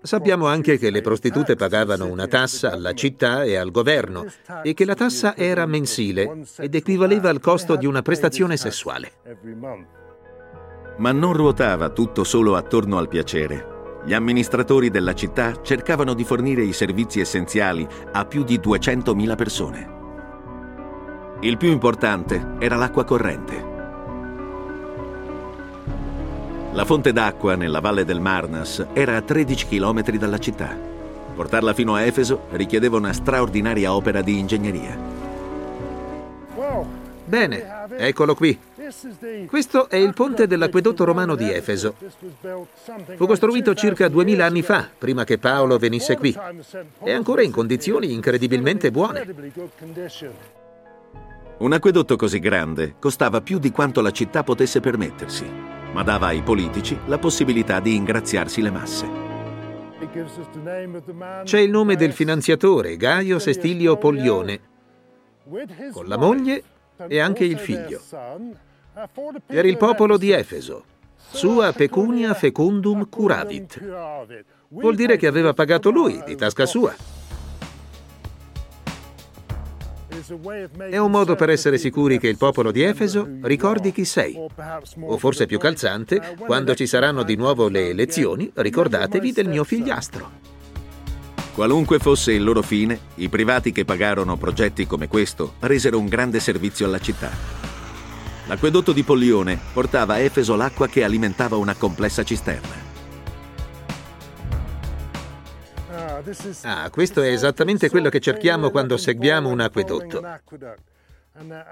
Sappiamo 0.02 0.48
anche 0.48 0.78
che 0.78 0.90
le 0.90 1.02
prostitute 1.02 1.56
pagavano 1.56 2.06
una 2.06 2.28
tassa 2.28 2.72
alla 2.72 2.94
città 2.94 3.44
e 3.44 3.58
al 3.58 3.72
governo 3.72 4.26
e 4.64 4.74
che 4.74 4.86
la 4.86 4.96
tassa 4.96 5.36
era 5.36 5.66
mensile 5.66 6.44
ed 6.60 6.76
equivaleva 6.76 7.30
al 7.30 7.42
costo 7.42 7.76
di 7.76 7.86
una 7.86 8.02
prestazione 8.02 8.56
sessuale. 8.56 9.12
Ma 10.98 11.12
non 11.12 11.34
ruotava 11.34 11.90
tutto 11.90 12.24
solo 12.24 12.56
attorno 12.56 12.98
al 12.98 13.10
piacere. 13.10 13.76
Gli 14.06 14.14
amministratori 14.14 14.90
della 14.90 15.14
città 15.14 15.62
cercavano 15.62 16.14
di 16.14 16.24
fornire 16.24 16.64
i 16.64 16.72
servizi 16.72 17.20
essenziali 17.20 17.86
a 18.14 18.24
più 18.24 18.44
di 18.44 18.60
200.000 18.60 19.36
persone. 19.36 19.96
Il 21.42 21.58
più 21.58 21.70
importante 21.70 22.56
era 22.60 22.78
l'acqua 22.78 23.04
corrente. 23.04 23.67
La 26.78 26.86
fonte 26.86 27.12
d'acqua 27.12 27.56
nella 27.56 27.80
valle 27.80 28.06
del 28.06 28.20
Marnas 28.20 28.86
era 28.94 29.16
a 29.16 29.22
13 29.24 29.66
km 29.66 30.12
dalla 30.12 30.38
città. 30.38 30.78
Portarla 31.34 31.74
fino 31.74 31.96
a 31.96 32.04
Efeso 32.04 32.44
richiedeva 32.52 32.98
una 32.98 33.14
straordinaria 33.14 33.92
opera 33.92 34.22
di 34.22 34.38
ingegneria. 34.38 34.96
Bene, 37.26 37.88
eccolo 37.98 38.36
qui. 38.36 38.60
Questo 39.48 39.90
è 39.90 39.96
il 39.96 40.14
ponte 40.14 40.46
dell'acquedotto 40.46 41.04
romano 41.04 41.34
di 41.34 41.52
Efeso. 41.52 41.96
Fu 43.16 43.26
costruito 43.26 43.74
circa 43.74 44.08
2000 44.08 44.46
anni 44.46 44.62
fa, 44.62 44.88
prima 44.96 45.24
che 45.24 45.40
Paolo 45.40 45.80
venisse 45.80 46.16
qui. 46.16 46.38
È 47.02 47.12
ancora 47.12 47.42
in 47.42 47.50
condizioni 47.50 48.14
incredibilmente 48.14 48.92
buone. 48.92 49.26
Un 51.58 51.74
acquedotto 51.74 52.16
così 52.16 52.38
grande 52.38 52.94
costava 53.00 53.42
più 53.42 53.58
di 53.58 53.72
quanto 53.72 54.00
la 54.02 54.12
città 54.12 54.44
potesse 54.44 54.80
permettersi, 54.80 55.77
ma 55.94 56.04
dava 56.04 56.28
ai 56.28 56.42
politici 56.42 56.98
la 57.06 57.18
possibilità 57.18 57.80
di 57.80 57.96
ingraziarsi 57.96 58.62
le 58.62 58.72
masse. 58.72 59.26
C'è 61.44 61.60
il 61.60 61.70
nome 61.70 61.96
del 61.96 62.14
finanziatore, 62.14 62.98
Gaio 62.98 63.40
Sestilio 63.40 63.98
Poglione, 63.98 64.60
con 65.92 66.08
la 66.08 66.18
moglie 66.18 66.64
e 67.08 67.20
anche 67.20 67.44
il 67.44 67.58
figlio 67.58 68.02
per 69.46 69.66
il 69.66 69.78
popolo 69.78 70.18
di 70.18 70.32
Efeso. 70.32 70.84
Sua 71.30 71.74
pecunia 71.74 72.34
fecundum 72.34 73.10
curavit. 73.10 73.82
Vuol 74.70 74.96
dire 74.96 75.18
che 75.18 75.28
aveva 75.28 75.54
pagato 75.54 75.90
lui, 75.90 76.22
di 76.26 76.36
tasca 76.36 76.66
sua. 76.66 76.96
È 80.90 80.98
un 80.98 81.12
modo 81.12 81.36
per 81.36 81.50
essere 81.50 81.78
sicuri 81.78 82.20
che 82.20 82.28
il 82.28 82.38
popolo 82.38 82.72
di 82.72 82.82
Efeso 82.82 83.28
ricordi 83.42 83.92
chi 83.92 84.06
sei. 84.06 84.38
O 85.02 85.18
forse 85.18 85.46
più 85.46 85.60
calzante, 85.60 86.36
quando 86.38 86.76
ci 86.76 86.88
saranno 86.88 87.24
di 87.24 87.36
nuovo 87.36 87.68
le 87.68 87.90
elezioni, 87.90 88.50
ricordatevi 88.54 89.32
del 89.32 89.48
mio 89.48 89.64
figliastro. 89.64 90.56
Qualunque 91.54 92.00
fosse 92.00 92.34
il 92.34 92.44
loro 92.44 92.62
fine, 92.62 93.00
i 93.16 93.30
privati 93.30 93.72
che 93.72 93.84
pagarono 93.84 94.38
progetti 94.38 94.86
come 94.86 95.08
questo 95.08 95.54
resero 95.60 95.98
un 95.98 96.06
grande 96.06 96.40
servizio 96.40 96.86
alla 96.86 97.00
città. 97.00 97.32
L'acquedotto 98.46 98.94
di 98.94 99.04
Pollione 99.04 99.60
portava 99.74 100.14
a 100.14 100.20
Efeso 100.20 100.56
l'acqua 100.56 100.88
che 100.88 101.04
alimentava 101.04 101.58
una 101.58 101.74
complessa 101.76 102.24
cisterna. 102.24 102.87
Ah, 106.64 106.90
questo 106.90 107.22
è 107.22 107.30
esattamente 107.30 107.90
quello 107.90 108.10
che 108.10 108.20
cerchiamo 108.20 108.70
quando 108.70 108.98
seguiamo 108.98 109.50
un 109.50 109.60
acquedotto. 109.60 110.22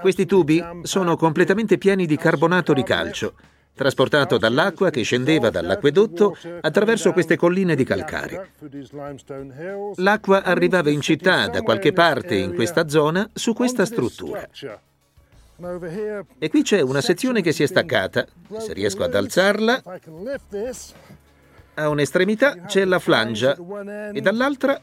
Questi 0.02 0.26
tubi 0.26 0.64
sono 0.84 1.16
completamente 1.18 1.78
pieni 1.78 2.06
di 2.06 2.18
carbonato 2.18 2.72
di 2.74 2.84
calcio, 2.84 3.34
trasportato 3.74 4.38
dall'acqua 4.38 4.90
che 4.90 5.02
scendeva 5.02 5.50
dall'acquedotto 5.50 6.38
attraverso 6.62 7.12
queste 7.14 7.36
colline 7.36 7.76
di 7.76 7.84
calcare. 7.84 8.52
L'acqua 9.96 10.44
arrivava 10.44 10.90
in 10.90 11.02
città 11.02 11.48
da 11.48 11.62
qualche 11.62 11.94
parte 11.94 12.36
in 12.36 12.54
questa 12.54 12.88
zona 12.88 13.30
su 13.34 13.54
questa 13.54 13.86
struttura. 13.86 14.48
E 16.38 16.50
qui 16.50 16.64
c'è 16.64 16.82
una 16.82 17.02
sezione 17.02 17.42
che 17.42 17.54
si 17.54 17.64
è 17.64 17.66
staccata. 17.66 18.26
Se 18.58 18.74
riesco 18.74 19.04
ad 19.04 19.16
alzarla, 19.16 19.82
a 21.76 21.90
un'estremità 21.90 22.62
c'è 22.62 22.86
la 22.86 23.00
flangia 23.00 23.56
e 24.12 24.22
dall'altra 24.22 24.80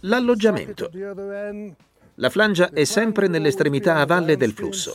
l'alloggiamento. 0.00 0.90
La 2.16 2.30
flangia 2.30 2.70
è 2.70 2.84
sempre 2.84 3.26
nell'estremità 3.26 3.96
a 3.96 4.06
valle 4.06 4.36
del 4.36 4.52
flusso. 4.52 4.92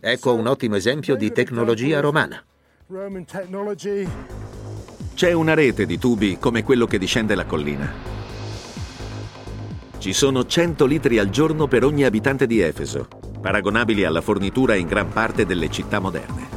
Ecco 0.00 0.34
un 0.34 0.46
ottimo 0.46 0.76
esempio 0.76 1.16
di 1.16 1.32
tecnologia 1.32 2.00
romana. 2.00 2.42
C'è 5.14 5.32
una 5.32 5.54
rete 5.54 5.86
di 5.86 5.98
tubi 5.98 6.38
come 6.38 6.62
quello 6.62 6.86
che 6.86 6.98
discende 6.98 7.34
la 7.34 7.44
collina. 7.44 8.14
Ci 9.98 10.12
sono 10.12 10.44
100 10.46 10.86
litri 10.86 11.18
al 11.18 11.30
giorno 11.30 11.66
per 11.66 11.84
ogni 11.84 12.04
abitante 12.04 12.46
di 12.46 12.60
Efeso, 12.60 13.08
paragonabili 13.40 14.04
alla 14.04 14.20
fornitura 14.20 14.74
in 14.74 14.86
gran 14.86 15.08
parte 15.08 15.46
delle 15.46 15.70
città 15.70 15.98
moderne. 15.98 16.55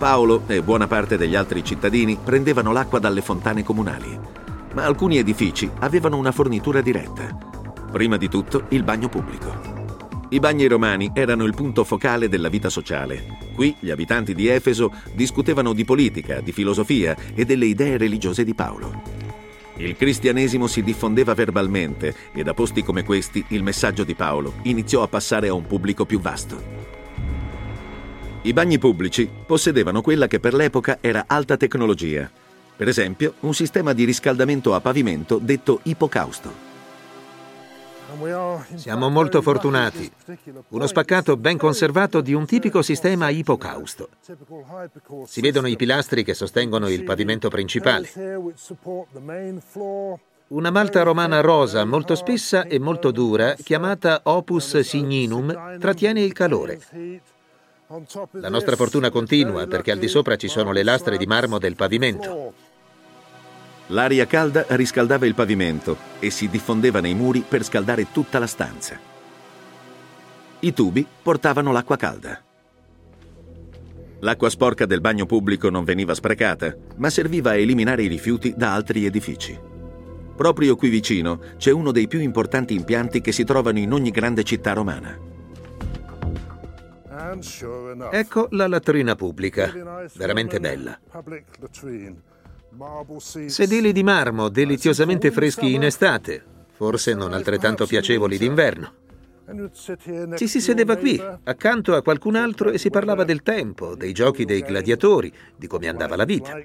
Paolo 0.00 0.44
e 0.46 0.62
buona 0.62 0.86
parte 0.86 1.18
degli 1.18 1.34
altri 1.34 1.62
cittadini 1.62 2.16
prendevano 2.16 2.72
l'acqua 2.72 2.98
dalle 2.98 3.20
fontane 3.20 3.62
comunali, 3.62 4.18
ma 4.72 4.84
alcuni 4.84 5.18
edifici 5.18 5.70
avevano 5.80 6.16
una 6.16 6.32
fornitura 6.32 6.80
diretta 6.80 7.36
Prima 7.92 8.16
di 8.16 8.30
tutto 8.30 8.64
il 8.70 8.82
bagno 8.82 9.10
pubblico. 9.10 9.52
I 10.30 10.40
bagni 10.40 10.66
romani 10.68 11.10
erano 11.12 11.44
il 11.44 11.54
punto 11.54 11.84
focale 11.84 12.30
della 12.30 12.48
vita 12.48 12.70
sociale. 12.70 13.36
Qui 13.54 13.76
gli 13.78 13.90
abitanti 13.90 14.34
di 14.34 14.48
Efeso 14.48 14.90
discutevano 15.12 15.74
di 15.74 15.84
politica, 15.84 16.40
di 16.40 16.52
filosofia 16.52 17.14
e 17.34 17.44
delle 17.44 17.66
idee 17.66 17.98
religiose 17.98 18.42
di 18.42 18.54
Paolo. 18.54 19.02
Il 19.76 19.96
cristianesimo 19.96 20.66
si 20.66 20.82
diffondeva 20.82 21.34
verbalmente 21.34 22.14
e 22.32 22.42
da 22.42 22.54
posti 22.54 22.82
come 22.82 23.04
questi 23.04 23.44
il 23.48 23.62
messaggio 23.62 24.04
di 24.04 24.14
Paolo 24.14 24.54
iniziò 24.62 25.02
a 25.02 25.08
passare 25.08 25.48
a 25.48 25.52
un 25.52 25.66
pubblico 25.66 26.06
più 26.06 26.20
vasto. 26.20 26.79
I 28.42 28.54
bagni 28.54 28.78
pubblici 28.78 29.28
possedevano 29.46 30.00
quella 30.00 30.26
che 30.26 30.40
per 30.40 30.54
l'epoca 30.54 30.96
era 31.02 31.24
alta 31.26 31.58
tecnologia, 31.58 32.30
per 32.74 32.88
esempio 32.88 33.34
un 33.40 33.52
sistema 33.52 33.92
di 33.92 34.04
riscaldamento 34.04 34.74
a 34.74 34.80
pavimento 34.80 35.38
detto 35.38 35.80
ipocausto. 35.82 36.68
Siamo 38.76 39.10
molto 39.10 39.42
fortunati. 39.42 40.10
Uno 40.68 40.86
spaccato 40.86 41.36
ben 41.36 41.58
conservato 41.58 42.22
di 42.22 42.32
un 42.32 42.46
tipico 42.46 42.80
sistema 42.80 43.28
ipocausto. 43.28 44.08
Si 45.26 45.42
vedono 45.42 45.68
i 45.68 45.76
pilastri 45.76 46.24
che 46.24 46.32
sostengono 46.32 46.88
il 46.88 47.04
pavimento 47.04 47.50
principale. 47.50 48.08
Una 50.48 50.70
malta 50.70 51.02
romana 51.02 51.40
rosa 51.40 51.84
molto 51.84 52.14
spessa 52.14 52.64
e 52.64 52.78
molto 52.80 53.10
dura, 53.10 53.54
chiamata 53.54 54.22
opus 54.24 54.80
signinum, 54.80 55.78
trattiene 55.78 56.22
il 56.22 56.32
calore. 56.32 56.80
La 58.32 58.48
nostra 58.48 58.76
fortuna 58.76 59.10
continua 59.10 59.66
perché 59.66 59.90
al 59.90 59.98
di 59.98 60.06
sopra 60.06 60.36
ci 60.36 60.46
sono 60.46 60.70
le 60.70 60.84
lastre 60.84 61.16
di 61.16 61.26
marmo 61.26 61.58
del 61.58 61.74
pavimento. 61.74 62.52
L'aria 63.88 64.26
calda 64.26 64.64
riscaldava 64.68 65.26
il 65.26 65.34
pavimento 65.34 65.96
e 66.20 66.30
si 66.30 66.48
diffondeva 66.48 67.00
nei 67.00 67.14
muri 67.14 67.44
per 67.46 67.64
scaldare 67.64 68.12
tutta 68.12 68.38
la 68.38 68.46
stanza. 68.46 68.96
I 70.60 70.72
tubi 70.72 71.04
portavano 71.20 71.72
l'acqua 71.72 71.96
calda. 71.96 72.40
L'acqua 74.20 74.50
sporca 74.50 74.86
del 74.86 75.00
bagno 75.00 75.26
pubblico 75.26 75.68
non 75.68 75.82
veniva 75.82 76.14
sprecata, 76.14 76.72
ma 76.98 77.10
serviva 77.10 77.50
a 77.50 77.56
eliminare 77.56 78.04
i 78.04 78.08
rifiuti 78.08 78.54
da 78.56 78.72
altri 78.72 79.04
edifici. 79.04 79.58
Proprio 80.36 80.76
qui 80.76 80.90
vicino 80.90 81.40
c'è 81.56 81.72
uno 81.72 81.90
dei 81.90 82.06
più 82.06 82.20
importanti 82.20 82.72
impianti 82.74 83.20
che 83.20 83.32
si 83.32 83.42
trovano 83.42 83.78
in 83.78 83.92
ogni 83.92 84.10
grande 84.10 84.44
città 84.44 84.74
romana. 84.74 85.18
Ecco 88.10 88.48
la 88.50 88.66
latrina 88.66 89.14
pubblica, 89.14 89.72
veramente 90.14 90.58
bella. 90.60 90.98
Sedili 93.46 93.92
di 93.92 94.02
marmo 94.02 94.48
deliziosamente 94.48 95.30
freschi 95.30 95.74
in 95.74 95.84
estate, 95.84 96.42
forse 96.72 97.14
non 97.14 97.32
altrettanto 97.32 97.86
piacevoli 97.86 98.38
d'inverno. 98.38 98.92
Ci 100.36 100.46
si 100.46 100.60
sedeva 100.60 100.96
qui, 100.96 101.20
accanto 101.42 101.94
a 101.94 102.02
qualcun 102.02 102.36
altro, 102.36 102.70
e 102.70 102.78
si 102.78 102.88
parlava 102.88 103.24
del 103.24 103.42
tempo, 103.42 103.96
dei 103.96 104.12
giochi 104.12 104.44
dei 104.44 104.62
gladiatori, 104.62 105.32
di 105.56 105.66
come 105.66 105.88
andava 105.88 106.14
la 106.16 106.24
vita. 106.24 106.56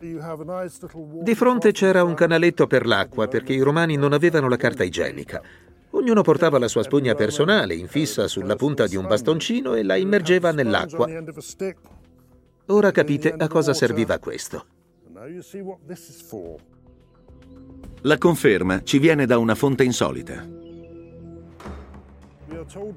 Di 0.00 1.34
fronte 1.34 1.72
c'era 1.72 2.04
un 2.04 2.14
canaletto 2.14 2.68
per 2.68 2.86
l'acqua 2.86 3.26
perché 3.26 3.52
i 3.52 3.60
romani 3.60 3.96
non 3.96 4.12
avevano 4.12 4.48
la 4.48 4.56
carta 4.56 4.84
igienica. 4.84 5.42
Ognuno 5.90 6.22
portava 6.22 6.58
la 6.58 6.68
sua 6.68 6.82
spugna 6.82 7.14
personale, 7.14 7.74
infissa 7.74 8.28
sulla 8.28 8.56
punta 8.56 8.86
di 8.86 8.96
un 8.96 9.06
bastoncino 9.06 9.74
e 9.74 9.82
la 9.82 9.96
immergeva 9.96 10.52
nell'acqua. 10.52 11.08
Ora 12.66 12.90
capite 12.90 13.32
a 13.32 13.48
cosa 13.48 13.72
serviva 13.72 14.18
questo. 14.18 14.64
La 18.02 18.18
conferma 18.18 18.82
ci 18.82 18.98
viene 18.98 19.26
da 19.26 19.38
una 19.38 19.54
fonte 19.54 19.84
insolita. 19.84 20.46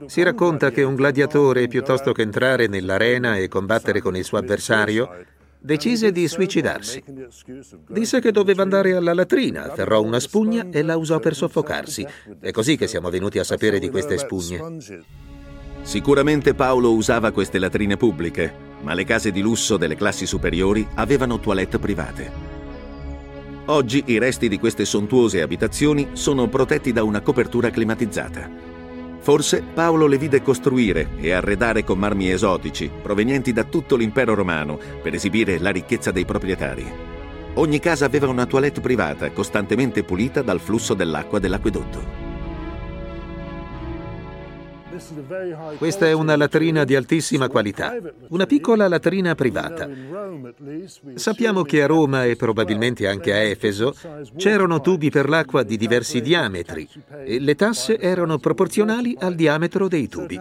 Si 0.05 0.21
racconta 0.21 0.69
che 0.71 0.83
un 0.83 0.95
gladiatore, 0.95 1.67
piuttosto 1.67 2.11
che 2.11 2.23
entrare 2.23 2.67
nell'arena 2.67 3.37
e 3.37 3.47
combattere 3.47 4.01
con 4.01 4.15
il 4.17 4.25
suo 4.25 4.37
avversario, 4.37 5.09
decise 5.61 6.11
di 6.11 6.27
suicidarsi. 6.27 7.03
Disse 7.87 8.19
che 8.19 8.31
doveva 8.31 8.63
andare 8.63 8.93
alla 8.93 9.13
latrina, 9.13 9.71
afferrò 9.71 10.01
una 10.01 10.19
spugna 10.19 10.67
e 10.71 10.81
la 10.81 10.97
usò 10.97 11.19
per 11.19 11.35
soffocarsi. 11.35 12.05
È 12.39 12.51
così 12.51 12.75
che 12.75 12.87
siamo 12.87 13.09
venuti 13.09 13.37
a 13.39 13.43
sapere 13.43 13.79
di 13.79 13.89
queste 13.89 14.17
spugne. 14.17 14.79
Sicuramente 15.83 16.53
Paolo 16.53 16.93
usava 16.93 17.31
queste 17.31 17.59
latrine 17.59 17.97
pubbliche, 17.97 18.53
ma 18.81 18.93
le 18.93 19.03
case 19.03 19.31
di 19.31 19.41
lusso 19.41 19.77
delle 19.77 19.95
classi 19.95 20.25
superiori 20.25 20.87
avevano 20.95 21.39
toilette 21.39 21.79
private. 21.79 22.59
Oggi 23.65 24.03
i 24.07 24.17
resti 24.17 24.49
di 24.49 24.59
queste 24.59 24.85
sontuose 24.85 25.41
abitazioni 25.41 26.09
sono 26.13 26.49
protetti 26.49 26.91
da 26.91 27.03
una 27.03 27.21
copertura 27.21 27.69
climatizzata. 27.69 28.70
Forse 29.21 29.61
Paolo 29.61 30.07
le 30.07 30.17
vide 30.17 30.41
costruire 30.41 31.09
e 31.17 31.31
arredare 31.31 31.83
con 31.83 31.99
marmi 31.99 32.31
esotici 32.31 32.89
provenienti 33.01 33.53
da 33.53 33.63
tutto 33.63 33.95
l'impero 33.95 34.33
romano 34.33 34.79
per 35.01 35.13
esibire 35.13 35.59
la 35.59 35.69
ricchezza 35.69 36.09
dei 36.09 36.25
proprietari. 36.25 36.91
Ogni 37.53 37.79
casa 37.79 38.05
aveva 38.05 38.27
una 38.29 38.47
toilette 38.47 38.81
privata 38.81 39.29
costantemente 39.31 40.03
pulita 40.03 40.41
dal 40.41 40.59
flusso 40.59 40.95
dell'acqua 40.95 41.37
dell'acquedotto. 41.37 42.30
Questa 45.77 46.05
è 46.05 46.13
una 46.13 46.35
latrina 46.35 46.83
di 46.83 46.95
altissima 46.95 47.47
qualità, 47.47 47.95
una 48.29 48.45
piccola 48.45 48.87
latrina 48.87 49.35
privata. 49.35 49.89
Sappiamo 51.15 51.63
che 51.63 51.83
a 51.83 51.87
Roma 51.87 52.25
e 52.25 52.35
probabilmente 52.35 53.07
anche 53.07 53.33
a 53.33 53.37
Efeso 53.37 53.93
c'erano 54.37 54.81
tubi 54.81 55.09
per 55.09 55.29
l'acqua 55.29 55.63
di 55.63 55.77
diversi 55.77 56.21
diametri 56.21 56.87
e 57.25 57.39
le 57.39 57.55
tasse 57.55 57.99
erano 57.99 58.37
proporzionali 58.37 59.15
al 59.19 59.35
diametro 59.35 59.87
dei 59.87 60.07
tubi. 60.07 60.39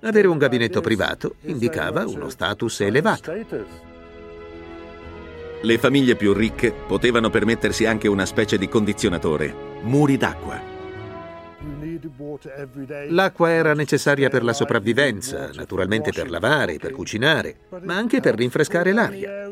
Avere 0.00 0.26
un 0.26 0.38
gabinetto 0.38 0.80
privato 0.80 1.36
indicava 1.42 2.06
uno 2.06 2.28
status 2.28 2.80
elevato. 2.80 3.32
Le 5.62 5.78
famiglie 5.78 6.16
più 6.16 6.32
ricche 6.32 6.72
potevano 6.72 7.28
permettersi 7.28 7.84
anche 7.84 8.08
una 8.08 8.24
specie 8.24 8.56
di 8.56 8.66
condizionatore, 8.66 9.54
muri 9.82 10.16
d'acqua. 10.16 10.79
L'acqua 13.08 13.50
era 13.50 13.74
necessaria 13.74 14.28
per 14.28 14.42
la 14.42 14.52
sopravvivenza, 14.52 15.50
naturalmente 15.54 16.12
per 16.12 16.30
lavare, 16.30 16.76
per 16.76 16.92
cucinare, 16.92 17.56
ma 17.82 17.96
anche 17.96 18.20
per 18.20 18.34
rinfrescare 18.34 18.92
l'aria. 18.92 19.48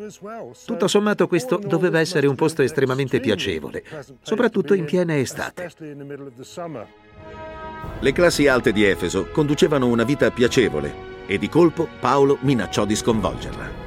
Tutto 0.64 0.88
sommato 0.88 1.26
questo 1.26 1.56
doveva 1.56 2.00
essere 2.00 2.26
un 2.26 2.34
posto 2.34 2.62
estremamente 2.62 3.20
piacevole, 3.20 3.82
soprattutto 4.22 4.74
in 4.74 4.84
piena 4.84 5.16
estate. 5.16 5.70
Le 8.00 8.12
classi 8.12 8.46
alte 8.46 8.72
di 8.72 8.84
Efeso 8.84 9.26
conducevano 9.32 9.86
una 9.86 10.04
vita 10.04 10.30
piacevole 10.30 11.06
e 11.26 11.38
di 11.38 11.48
colpo 11.48 11.88
Paolo 12.00 12.38
minacciò 12.40 12.84
di 12.84 12.96
sconvolgerla. 12.96 13.86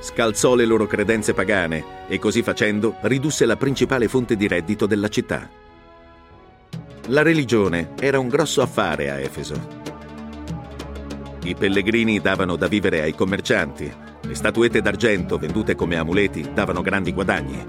Scalzò 0.00 0.54
le 0.54 0.64
loro 0.64 0.86
credenze 0.86 1.34
pagane 1.34 2.06
e 2.08 2.18
così 2.18 2.42
facendo 2.42 2.96
ridusse 3.02 3.44
la 3.46 3.56
principale 3.56 4.08
fonte 4.08 4.36
di 4.36 4.46
reddito 4.46 4.86
della 4.86 5.08
città. 5.08 5.66
La 7.10 7.22
religione 7.22 7.94
era 7.98 8.18
un 8.18 8.28
grosso 8.28 8.60
affare 8.60 9.10
a 9.10 9.18
Efeso. 9.18 9.58
I 11.42 11.54
pellegrini 11.54 12.20
davano 12.20 12.54
da 12.56 12.66
vivere 12.66 13.00
ai 13.00 13.14
commercianti, 13.14 13.90
le 14.20 14.34
statuette 14.34 14.82
d'argento 14.82 15.38
vendute 15.38 15.74
come 15.74 15.96
amuleti 15.96 16.50
davano 16.52 16.82
grandi 16.82 17.14
guadagni. 17.14 17.64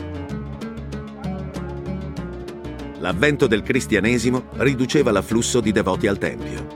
L'avvento 2.99 3.47
del 3.47 3.63
cristianesimo 3.63 4.49
riduceva 4.57 5.11
l'afflusso 5.11 5.61
di 5.61 5.71
devoti 5.71 6.07
al 6.07 6.17
Tempio. 6.17 6.67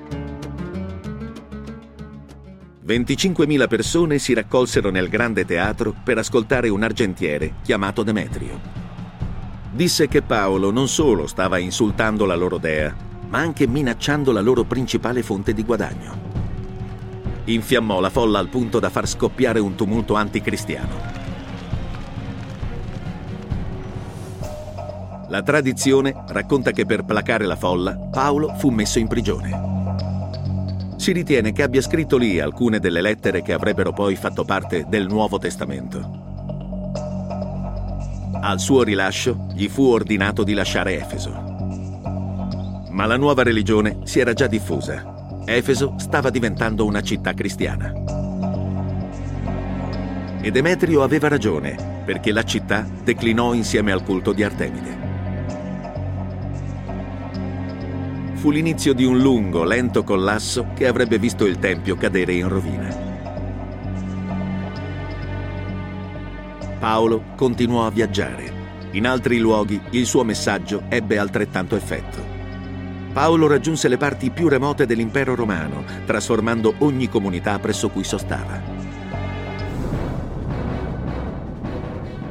25.000 2.88 3.68
persone 3.68 4.20
si 4.20 4.34
raccolsero 4.34 4.90
nel 4.90 5.10
grande 5.10 5.44
teatro 5.44 5.94
per 6.02 6.18
ascoltare 6.18 6.70
un 6.70 6.82
argentiere 6.82 7.56
chiamato 7.62 8.04
Demetrio 8.04 8.73
disse 9.74 10.08
che 10.08 10.22
Paolo 10.22 10.72
non 10.72 10.88
solo 10.88 11.26
stava 11.26 11.58
insultando 11.58 12.26
la 12.26 12.36
loro 12.36 12.58
dea, 12.58 12.96
ma 13.30 13.40
anche 13.40 13.68
minacciando 13.68 14.32
la 14.32 14.42
loro 14.42 14.64
principale 14.64 15.24
fonte 15.24 15.54
di 15.54 15.64
guadagno. 15.64 16.32
Infiammò 17.46 18.00
la 18.00 18.12
folla 18.12 18.38
al 18.40 18.50
punto 18.50 18.80
da 18.80 18.90
far 18.90 19.08
scoppiare 19.08 19.60
un 19.60 19.76
tumulto 19.76 20.14
anticristiano. 20.14 21.22
La 25.30 25.42
tradizione 25.42 26.14
racconta 26.28 26.72
che 26.72 26.86
per 26.86 27.04
placare 27.04 27.46
la 27.46 27.56
folla 27.56 27.98
Paolo 27.98 28.54
fu 28.56 28.70
messo 28.70 29.00
in 29.00 29.08
prigione. 29.08 29.72
Si 30.98 31.12
ritiene 31.12 31.52
che 31.52 31.64
abbia 31.64 31.82
scritto 31.82 32.18
lì 32.18 32.40
alcune 32.40 32.80
delle 32.80 33.02
lettere 33.02 33.42
che 33.42 33.52
avrebbero 33.52 33.92
poi 33.92 34.16
fatto 34.16 34.46
parte 34.46 34.86
del 34.88 35.08
Nuovo 35.08 35.40
Testamento. 35.40 36.23
Al 38.46 38.60
suo 38.60 38.84
rilascio 38.84 39.48
gli 39.54 39.70
fu 39.70 39.84
ordinato 39.84 40.44
di 40.44 40.54
lasciare 40.54 41.00
Efeso. 41.00 41.32
Ma 42.90 43.06
la 43.06 43.16
nuova 43.16 43.42
religione 43.42 44.00
si 44.04 44.20
era 44.20 44.34
già 44.34 44.48
diffusa. 44.48 45.42
Efeso 45.46 45.96
stava 45.98 46.30
diventando 46.30 46.86
una 46.86 47.02
città 47.02 47.34
cristiana. 47.34 47.94
E 50.42 50.52
Demetrio 50.52 51.04
aveva 51.04 51.30
ragione, 51.30 52.04
perché 52.04 52.34
la 52.34 52.44
città 52.44 52.86
declinò 53.02 53.54
insieme 53.54 53.94
al 53.94 54.04
culto 54.04 54.34
di 54.34 54.44
Artemide. 54.44 55.02
fu 58.44 58.52
l'inizio 58.52 58.94
di 58.94 59.06
un 59.06 59.20
lungo, 59.20 59.64
lento 59.64 60.04
collasso 60.04 60.72
che 60.76 60.86
avrebbe 60.86 61.18
visto 61.18 61.46
il 61.46 61.60
Tempio 61.60 61.96
cadere 61.96 62.34
in 62.34 62.50
rovina. 62.50 63.13
Paolo 66.84 67.28
continuò 67.38 67.86
a 67.86 67.92
viaggiare. 67.92 68.90
In 68.92 69.08
altri 69.08 69.38
luoghi 69.38 69.80
il 69.92 70.06
suo 70.06 70.26
messaggio 70.26 70.84
ebbe 70.90 71.18
altrettanto 71.18 71.78
effetto. 71.78 72.22
Paolo 73.14 73.48
raggiunse 73.48 73.88
le 73.88 73.96
parti 73.96 74.32
più 74.32 74.50
remote 74.50 74.86
dell'impero 74.86 75.34
romano, 75.34 75.86
trasformando 76.06 76.74
ogni 76.80 77.08
comunità 77.08 77.58
presso 77.58 77.88
cui 77.88 78.04
sostava. 78.04 78.62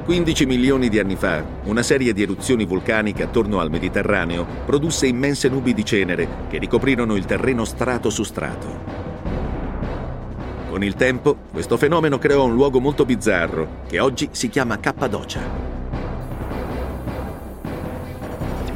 15 0.05 0.45
milioni 0.45 0.91
di 0.91 0.99
anni 0.99 1.17
fa, 1.17 1.43
una 1.65 1.83
serie 1.83 2.12
di 2.12 2.21
eruzioni 2.21 2.67
vulcaniche 2.67 3.23
attorno 3.23 3.59
al 3.59 3.71
Mediterraneo 3.71 4.47
produsse 4.67 5.07
immense 5.07 5.49
nubi 5.49 5.73
di 5.73 5.83
cenere 5.83 6.29
che 6.51 6.59
ricoprirono 6.59 7.17
il 7.17 7.25
terreno 7.25 7.65
strato 7.65 8.11
su 8.11 8.23
strato. 8.23 9.02
Con 10.73 10.83
il 10.83 10.95
tempo, 10.95 11.37
questo 11.53 11.77
fenomeno 11.77 12.17
creò 12.17 12.47
un 12.47 12.55
luogo 12.55 12.81
molto 12.81 13.05
bizzarro, 13.05 13.83
che 13.87 14.01
oggi 14.01 14.31
si 14.33 14.49
chiama 14.49 14.81
Cappadocia. 14.81 15.41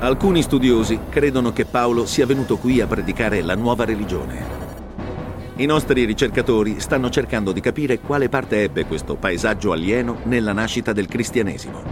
Alcuni 0.01 0.43
studiosi 0.43 0.99
credono 1.09 1.55
che 1.55 1.65
Paolo 1.65 2.05
sia 2.05 2.27
venuto 2.27 2.59
qui 2.59 2.83
a 2.83 2.87
predicare 2.87 3.41
la 3.41 3.55
nuova 3.55 3.87
religione. 3.87 4.45
I 5.57 5.65
nostri 5.65 6.05
ricercatori 6.05 6.81
stanno 6.81 7.09
cercando 7.09 7.53
di 7.53 7.61
capire 7.63 7.99
quale 7.99 8.29
parte 8.29 8.63
ebbe 8.63 8.85
questo 8.85 9.15
paesaggio 9.15 9.73
alieno 9.73 10.19
nella 10.25 10.53
nascita 10.53 10.93
del 10.93 11.09
cristianesimo. 11.09 11.83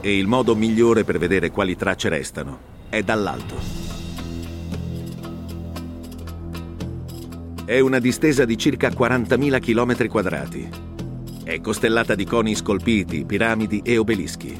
E 0.00 0.18
il 0.18 0.26
modo 0.26 0.56
migliore 0.56 1.04
per 1.04 1.18
vedere 1.18 1.52
quali 1.52 1.76
tracce 1.76 2.08
restano 2.08 2.58
è 2.88 3.04
dall'alto. 3.04 3.95
È 7.66 7.80
una 7.80 7.98
distesa 7.98 8.44
di 8.44 8.56
circa 8.56 8.90
40.000 8.90 9.58
km 9.58 10.06
quadrati. 10.06 10.68
È 11.42 11.60
costellata 11.60 12.14
di 12.14 12.24
coni 12.24 12.54
scolpiti, 12.54 13.24
piramidi 13.24 13.80
e 13.84 13.98
obelischi. 13.98 14.56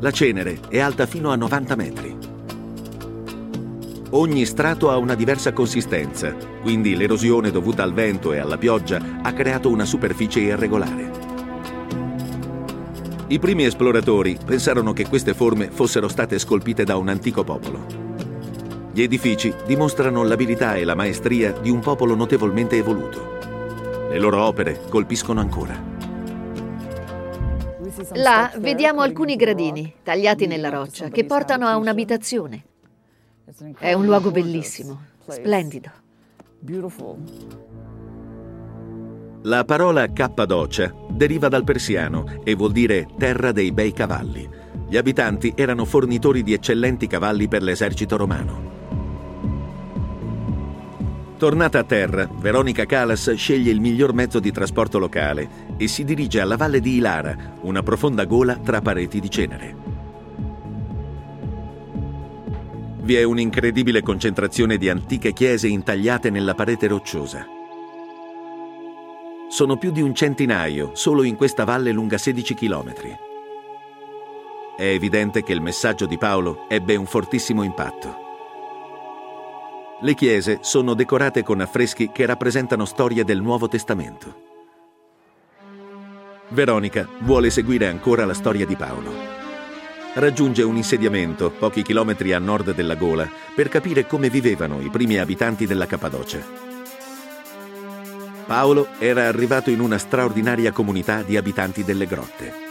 La 0.00 0.10
cenere 0.10 0.60
è 0.70 0.78
alta 0.78 1.04
fino 1.04 1.30
a 1.30 1.36
90 1.36 1.76
metri. 1.76 2.16
Ogni 4.12 4.46
strato 4.46 4.90
ha 4.90 4.96
una 4.96 5.14
diversa 5.14 5.52
consistenza, 5.52 6.34
quindi 6.62 6.96
l'erosione 6.96 7.50
dovuta 7.50 7.82
al 7.82 7.92
vento 7.92 8.32
e 8.32 8.38
alla 8.38 8.56
pioggia 8.56 9.20
ha 9.20 9.32
creato 9.34 9.68
una 9.68 9.84
superficie 9.84 10.40
irregolare. 10.40 11.10
I 13.26 13.38
primi 13.38 13.66
esploratori 13.66 14.38
pensarono 14.42 14.94
che 14.94 15.06
queste 15.06 15.34
forme 15.34 15.68
fossero 15.70 16.08
state 16.08 16.38
scolpite 16.38 16.84
da 16.84 16.96
un 16.96 17.10
antico 17.10 17.44
popolo. 17.44 18.03
Gli 18.94 19.02
edifici 19.02 19.52
dimostrano 19.66 20.22
l'abilità 20.22 20.76
e 20.76 20.84
la 20.84 20.94
maestria 20.94 21.50
di 21.50 21.68
un 21.68 21.80
popolo 21.80 22.14
notevolmente 22.14 22.76
evoluto. 22.76 23.38
Le 24.08 24.18
loro 24.20 24.44
opere 24.44 24.82
colpiscono 24.88 25.40
ancora. 25.40 25.76
Là 28.12 28.52
vediamo 28.58 29.00
alcuni 29.00 29.34
gradini 29.34 29.94
tagliati 30.00 30.46
nella 30.46 30.68
roccia 30.68 31.08
che 31.08 31.24
portano 31.24 31.66
a 31.66 31.76
un'abitazione. 31.76 32.62
È 33.80 33.92
un 33.92 34.04
luogo 34.04 34.30
bellissimo, 34.30 35.00
splendido. 35.26 35.90
La 39.42 39.64
parola 39.64 40.12
Cappadocia 40.12 40.94
deriva 41.08 41.48
dal 41.48 41.64
persiano 41.64 42.42
e 42.44 42.54
vuol 42.54 42.70
dire 42.70 43.08
terra 43.18 43.50
dei 43.50 43.72
bei 43.72 43.92
cavalli. 43.92 44.48
Gli 44.88 44.96
abitanti 44.96 45.52
erano 45.56 45.84
fornitori 45.84 46.44
di 46.44 46.52
eccellenti 46.52 47.08
cavalli 47.08 47.48
per 47.48 47.64
l'esercito 47.64 48.16
romano. 48.16 48.73
Tornata 51.36 51.80
a 51.80 51.84
terra, 51.84 52.28
Veronica 52.32 52.86
Calas 52.86 53.32
sceglie 53.34 53.70
il 53.70 53.80
miglior 53.80 54.14
mezzo 54.14 54.38
di 54.40 54.52
trasporto 54.52 54.98
locale 54.98 55.48
e 55.76 55.88
si 55.88 56.04
dirige 56.04 56.40
alla 56.40 56.56
valle 56.56 56.80
di 56.80 56.96
Ilara, 56.96 57.54
una 57.62 57.82
profonda 57.82 58.24
gola 58.24 58.56
tra 58.56 58.80
pareti 58.80 59.20
di 59.20 59.30
cenere. 59.30 59.94
vi 63.04 63.16
è 63.16 63.22
un'incredibile 63.22 64.00
concentrazione 64.02 64.78
di 64.78 64.88
antiche 64.88 65.34
chiese 65.34 65.68
intagliate 65.68 66.30
nella 66.30 66.54
parete 66.54 66.86
rocciosa. 66.86 67.46
Sono 69.48 69.76
più 69.76 69.90
di 69.90 70.00
un 70.00 70.14
centinaio 70.14 70.92
solo 70.94 71.22
in 71.22 71.36
questa 71.36 71.64
valle 71.64 71.92
lunga 71.92 72.16
16 72.16 72.54
chilometri. 72.54 73.14
È 74.76 74.84
evidente 74.84 75.42
che 75.42 75.52
il 75.52 75.60
messaggio 75.60 76.06
di 76.06 76.16
Paolo 76.16 76.64
ebbe 76.66 76.96
un 76.96 77.04
fortissimo 77.04 77.62
impatto. 77.62 78.23
Le 80.04 80.14
chiese 80.14 80.58
sono 80.60 80.94
decorate 80.94 81.42
con 81.42 81.60
affreschi 81.60 82.10
che 82.12 82.26
rappresentano 82.26 82.84
storie 82.84 83.24
del 83.24 83.40
Nuovo 83.40 83.68
Testamento. 83.68 84.42
Veronica 86.50 87.08
vuole 87.20 87.48
seguire 87.48 87.88
ancora 87.88 88.26
la 88.26 88.34
storia 88.34 88.66
di 88.66 88.76
Paolo 88.76 89.34
raggiunge 90.14 90.62
un 90.62 90.76
insediamento 90.76 91.50
pochi 91.50 91.82
chilometri 91.82 92.32
a 92.32 92.38
nord 92.38 92.72
della 92.74 92.94
Gola 92.94 93.28
per 93.54 93.68
capire 93.68 94.06
come 94.06 94.30
vivevano 94.30 94.80
i 94.80 94.88
primi 94.88 95.18
abitanti 95.18 95.66
della 95.66 95.86
Cappadocia. 95.86 96.38
Paolo 98.46 98.88
era 98.98 99.26
arrivato 99.26 99.70
in 99.70 99.80
una 99.80 99.98
straordinaria 99.98 100.70
comunità 100.70 101.22
di 101.22 101.36
abitanti 101.36 101.82
delle 101.82 102.06
grotte. 102.06 102.62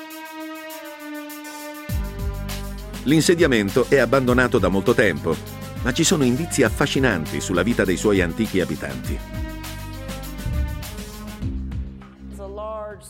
L'insediamento 3.04 3.88
è 3.90 3.98
abbandonato 3.98 4.60
da 4.60 4.70
molto 4.70 4.94
tempo, 4.94 5.36
ma 5.84 5.92
ci 5.92 6.04
sono 6.04 6.24
indizi 6.24 6.64
affascinanti 6.64 7.42
sulla 7.42 7.62
vita 7.62 7.84
dei 7.84 7.98
suoi 7.98 8.22
antichi 8.22 8.62
abitanti. 8.62 9.20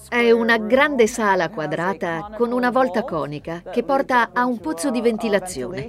È 0.09 0.31
una 0.31 0.57
grande 0.57 1.07
sala 1.07 1.49
quadrata 1.49 2.29
con 2.37 2.51
una 2.51 2.71
volta 2.71 3.03
conica 3.03 3.61
che 3.71 3.83
porta 3.83 4.29
a 4.33 4.45
un 4.45 4.59
pozzo 4.59 4.89
di 4.91 5.01
ventilazione. 5.01 5.87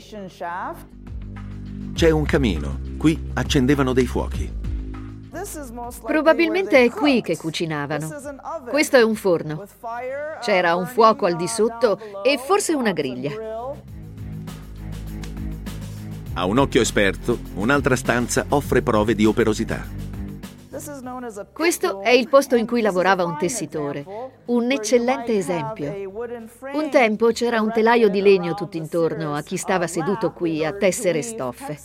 C'è 1.95 2.11
un 2.11 2.25
camino. 2.25 2.81
Qui 2.99 3.31
accendevano 3.35 3.93
dei 3.93 4.07
fuochi. 4.07 4.63
Probabilmente 6.03 6.83
è 6.83 6.91
qui 6.91 7.21
che 7.21 7.37
cucinavano. 7.37 8.09
Questo 8.69 8.97
è 8.97 9.03
un 9.03 9.15
forno. 9.15 9.65
C'era 10.41 10.75
un 10.75 10.87
fuoco 10.87 11.27
al 11.27 11.37
di 11.37 11.49
sotto 11.49 11.99
e 12.23 12.39
forse 12.39 12.73
una 12.73 12.93
griglia. 12.93 13.33
A 16.37 16.47
un 16.47 16.59
occhio 16.59 16.81
esperto, 16.81 17.39
un'altra 17.55 17.95
stanza 17.95 18.47
offre 18.49 18.83
prove 18.83 19.15
di 19.15 19.25
operosità. 19.25 19.87
Questo 21.53 22.03
è 22.03 22.11
il 22.11 22.29
posto 22.29 22.57
in 22.57 22.67
cui 22.67 22.81
lavorava 22.81 23.25
un 23.25 23.37
tessitore, 23.39 24.05
un 24.47 24.71
eccellente 24.73 25.37
esempio. 25.37 26.11
Un 26.73 26.91
tempo 26.91 27.29
c'era 27.29 27.61
un 27.61 27.71
telaio 27.73 28.09
di 28.09 28.21
legno 28.21 28.55
tutto 28.55 28.77
intorno 28.77 29.35
a 29.35 29.43
chi 29.43 29.57
stava 29.57 29.87
seduto 29.87 30.33
qui 30.33 30.65
a 30.65 30.73
tessere 30.73 31.23
stoffe. 31.23 31.79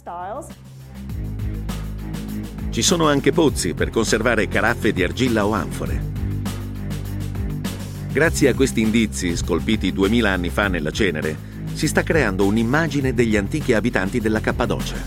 Ci 2.71 2.81
sono 2.81 3.07
anche 3.07 3.31
pozzi 3.31 3.75
per 3.75 3.91
conservare 3.91 4.47
caraffe 4.47 4.91
di 4.91 5.03
argilla 5.03 5.45
o 5.45 5.53
anfore. 5.53 6.01
Grazie 8.11 8.49
a 8.49 8.55
questi 8.55 8.81
indizi, 8.81 9.37
scolpiti 9.37 9.93
duemila 9.93 10.31
anni 10.31 10.49
fa 10.49 10.67
nella 10.67 10.89
cenere, 10.89 11.37
si 11.79 11.87
sta 11.87 12.03
creando 12.03 12.45
un'immagine 12.45 13.13
degli 13.13 13.37
antichi 13.37 13.71
abitanti 13.71 14.19
della 14.19 14.41
Cappadocia. 14.41 14.97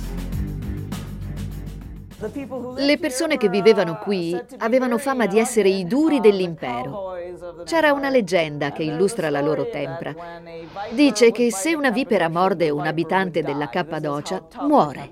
Le 2.76 2.98
persone 2.98 3.36
che 3.36 3.50
vivevano 3.50 3.98
qui 3.98 4.34
avevano 4.56 4.96
fama 4.96 5.26
di 5.26 5.38
essere 5.38 5.68
i 5.68 5.84
duri 5.84 6.20
dell'impero. 6.20 7.12
C'era 7.66 7.92
una 7.92 8.08
leggenda 8.08 8.72
che 8.72 8.84
illustra 8.84 9.28
la 9.28 9.42
loro 9.42 9.68
tempra. 9.68 10.14
Dice 10.92 11.30
che 11.30 11.52
se 11.52 11.74
una 11.74 11.90
vipera 11.90 12.30
morde 12.30 12.70
un 12.70 12.86
abitante 12.86 13.42
della 13.42 13.68
Cappadocia, 13.68 14.42
muore. 14.66 15.10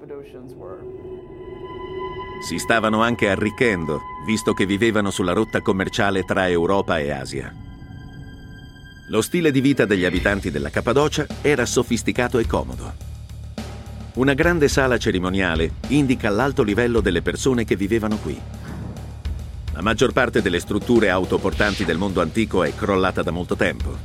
Si 2.43 2.59
stavano 2.59 3.03
anche 3.03 3.29
arricchendo, 3.29 4.01
visto 4.25 4.55
che 4.55 4.65
vivevano 4.65 5.11
sulla 5.11 5.35
rotta 5.35 5.61
commerciale 5.61 6.23
tra 6.23 6.49
Europa 6.49 6.99
e 6.99 7.11
Asia. 7.11 7.69
Lo 9.11 9.23
stile 9.23 9.51
di 9.51 9.61
vita 9.61 9.87
degli 9.87 10.05
abitanti 10.05 10.53
della 10.53 10.71
Cappadocia 10.71 11.27
era 11.43 11.67
sofisticato 11.67 12.39
e 12.39 12.47
comodo. 12.47 12.95
Una 14.15 14.35
grande 14.35 14.69
sala 14.69 14.99
cerimoniale 14.99 15.73
indica 15.89 16.31
l'alto 16.31 16.63
livello 16.63 17.01
delle 17.01 17.21
persone 17.21 17.65
che 17.65 17.75
vivevano 17.75 18.19
qui. 18.19 18.41
La 19.73 19.83
maggior 19.83 20.13
parte 20.13 20.43
delle 20.43 20.61
strutture 20.61 21.11
autoportanti 21.11 21.85
del 21.85 21.99
mondo 21.99 22.21
antico 22.21 22.63
è 22.63 22.73
crollata 22.73 23.25
da 23.25 23.33
molto 23.33 23.57
tempo. 23.57 23.99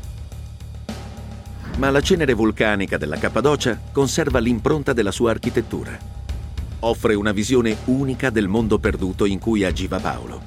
Ma 1.78 1.92
la 1.92 2.02
cenere 2.02 2.34
vulcanica 2.34 2.98
della 2.98 3.18
Cappadocia 3.18 3.80
conserva 3.92 4.40
l'impronta 4.40 4.92
della 4.92 5.12
sua 5.12 5.30
architettura. 5.30 5.96
Offre 6.80 7.14
una 7.14 7.32
visione 7.32 7.78
unica 7.86 8.32
del 8.32 8.48
mondo 8.48 8.80
perduto 8.80 9.26
in 9.26 9.38
cui 9.38 9.64
agiva 9.64 10.00
Paolo. 10.00 10.42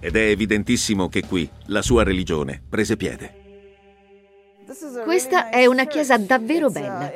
Ed 0.00 0.16
è 0.16 0.22
evidentissimo 0.22 1.08
che 1.08 1.24
qui 1.24 1.48
la 1.66 1.82
sua 1.82 2.02
religione 2.02 2.60
prese 2.68 2.96
piede. 2.96 3.41
Questa 5.04 5.50
è 5.50 5.66
una 5.66 5.86
chiesa 5.86 6.16
davvero 6.16 6.70
bella. 6.70 7.10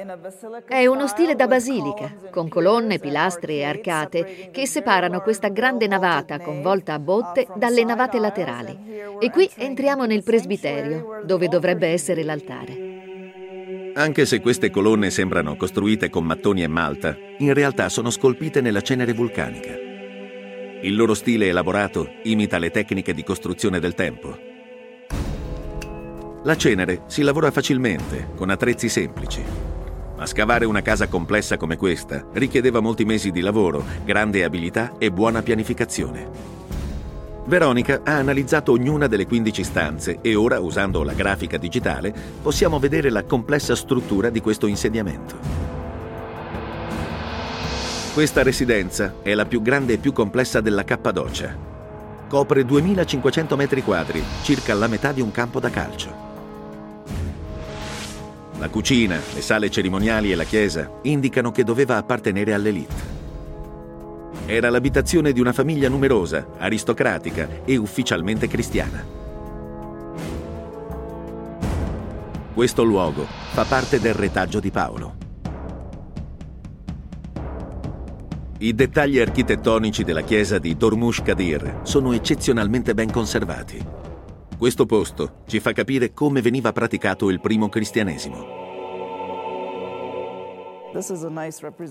È 0.67 0.87
uno 0.87 1.07
stile 1.07 1.35
da 1.35 1.47
basilica, 1.47 2.13
con 2.31 2.49
colonne, 2.49 2.99
pilastri 2.99 3.59
e 3.59 3.65
arcate 3.65 4.51
che 4.51 4.67
separano 4.67 5.21
questa 5.21 5.49
grande 5.49 5.87
navata 5.87 6.41
con 6.41 6.61
volta 6.61 6.95
a 6.95 6.99
botte 6.99 7.47
dalle 7.55 7.85
navate 7.85 8.19
laterali. 8.19 8.79
E 9.21 9.31
qui 9.31 9.49
entriamo 9.57 10.05
nel 10.05 10.23
presbiterio, 10.23 11.23
dove 11.25 11.49
dovrebbe 11.49 11.89
essere 11.89 12.25
l'altare. 12.25 13.93
Anche 13.95 14.27
se 14.27 14.41
queste 14.41 14.69
colonne 14.71 15.11
sembrano 15.11 15.57
costruite 15.57 16.11
con 16.11 16.25
mattoni 16.25 16.63
e 16.63 16.69
malta, 16.69 17.17
in 17.39 17.55
realtà 17.55 17.89
sono 17.89 18.11
scolpite 18.11 18.61
nella 18.61 18.83
cenere 18.83 19.15
vulcanica. 19.15 19.73
Il 20.83 20.95
loro 20.95 21.15
stile 21.15 21.49
elaborato 21.49 22.11
imita 22.25 22.59
le 22.59 22.71
tecniche 22.71 23.15
di 23.15 23.25
costruzione 23.25 23.81
del 23.81 23.95
tempo. 23.95 24.46
La 26.47 26.57
cenere 26.57 27.03
si 27.07 27.23
lavora 27.23 27.51
facilmente, 27.51 28.29
con 28.37 28.51
attrezzi 28.51 28.89
semplici. 28.89 29.43
Ma 30.17 30.27
scavare 30.27 30.65
una 30.65 30.81
casa 30.81 31.09
complessa 31.09 31.57
come 31.57 31.77
questa 31.77 32.25
richiedeva 32.35 32.79
molti 32.79 33.05
mesi 33.05 33.33
di 33.33 33.41
lavoro, 33.41 33.85
grande 34.05 34.45
abilità 34.45 34.93
e 34.97 35.11
buona 35.11 35.43
pianificazione. 35.43 36.29
Veronica 37.47 38.03
ha 38.05 38.19
analizzato 38.19 38.71
ognuna 38.71 39.09
delle 39.09 39.27
15 39.27 39.65
stanze 39.65 40.19
e 40.21 40.37
ora, 40.37 40.61
usando 40.61 41.03
la 41.03 41.15
grafica 41.15 41.57
digitale, 41.57 42.15
possiamo 42.41 42.79
vedere 42.79 43.11
la 43.11 43.25
complessa 43.25 43.75
struttura 43.75 44.31
di 44.31 44.41
questo 44.41 44.69
insediamento. 44.69 45.37
Questa 48.15 48.45
residenza 48.45 49.17
è 49.21 49.35
la 49.35 49.47
più 49.47 49.61
grande 49.63 49.95
e 49.95 49.99
più 49.99 50.13
complessa 50.13 50.61
della 50.61 50.85
Cappadocia. 50.85 51.57
Copre 52.29 52.65
2500 52.65 53.57
metri 53.57 53.83
quadri, 53.83 54.23
circa 54.43 54.75
la 54.75 54.87
metà 54.87 55.11
di 55.11 55.21
un 55.21 55.33
campo 55.33 55.59
da 55.59 55.71
calcio. 55.71 56.35
La 58.59 58.71
cucina, 58.71 59.21
le 59.35 59.43
sale 59.43 59.71
cerimoniali 59.71 60.33
e 60.33 60.35
la 60.35 60.45
chiesa 60.45 60.91
indicano 61.03 61.53
che 61.53 61.63
doveva 61.63 61.97
appartenere 61.97 62.55
all'elite. 62.55 63.15
Era 64.47 64.71
l'abitazione 64.71 65.33
di 65.33 65.41
una 65.41 65.53
famiglia 65.53 65.89
numerosa, 65.91 66.47
aristocratica 66.57 67.65
e 67.65 67.77
ufficialmente 67.77 68.49
cristiana. 68.49 69.05
Questo 72.55 72.83
luogo 72.83 73.27
fa 73.53 73.65
parte 73.65 74.01
del 74.01 74.15
retaggio 74.15 74.61
di 74.61 74.71
Paolo. 74.71 75.15
I 78.59 78.75
dettagli 78.75 79.19
architettonici 79.19 80.03
della 80.03 80.23
chiesa 80.23 80.59
di 80.59 80.75
Dormush 80.75 81.21
Kadir 81.21 81.81
sono 81.83 82.15
eccezionalmente 82.15 82.95
ben 82.95 83.11
conservati. 83.11 84.06
Questo 84.59 84.87
posto 84.87 85.43
ci 85.47 85.61
fa 85.61 85.73
capire 85.73 86.15
come 86.15 86.41
veniva 86.41 86.73
praticato 86.73 87.29
il 87.29 87.41
primo 87.41 87.69
cristianesimo. 87.69 88.65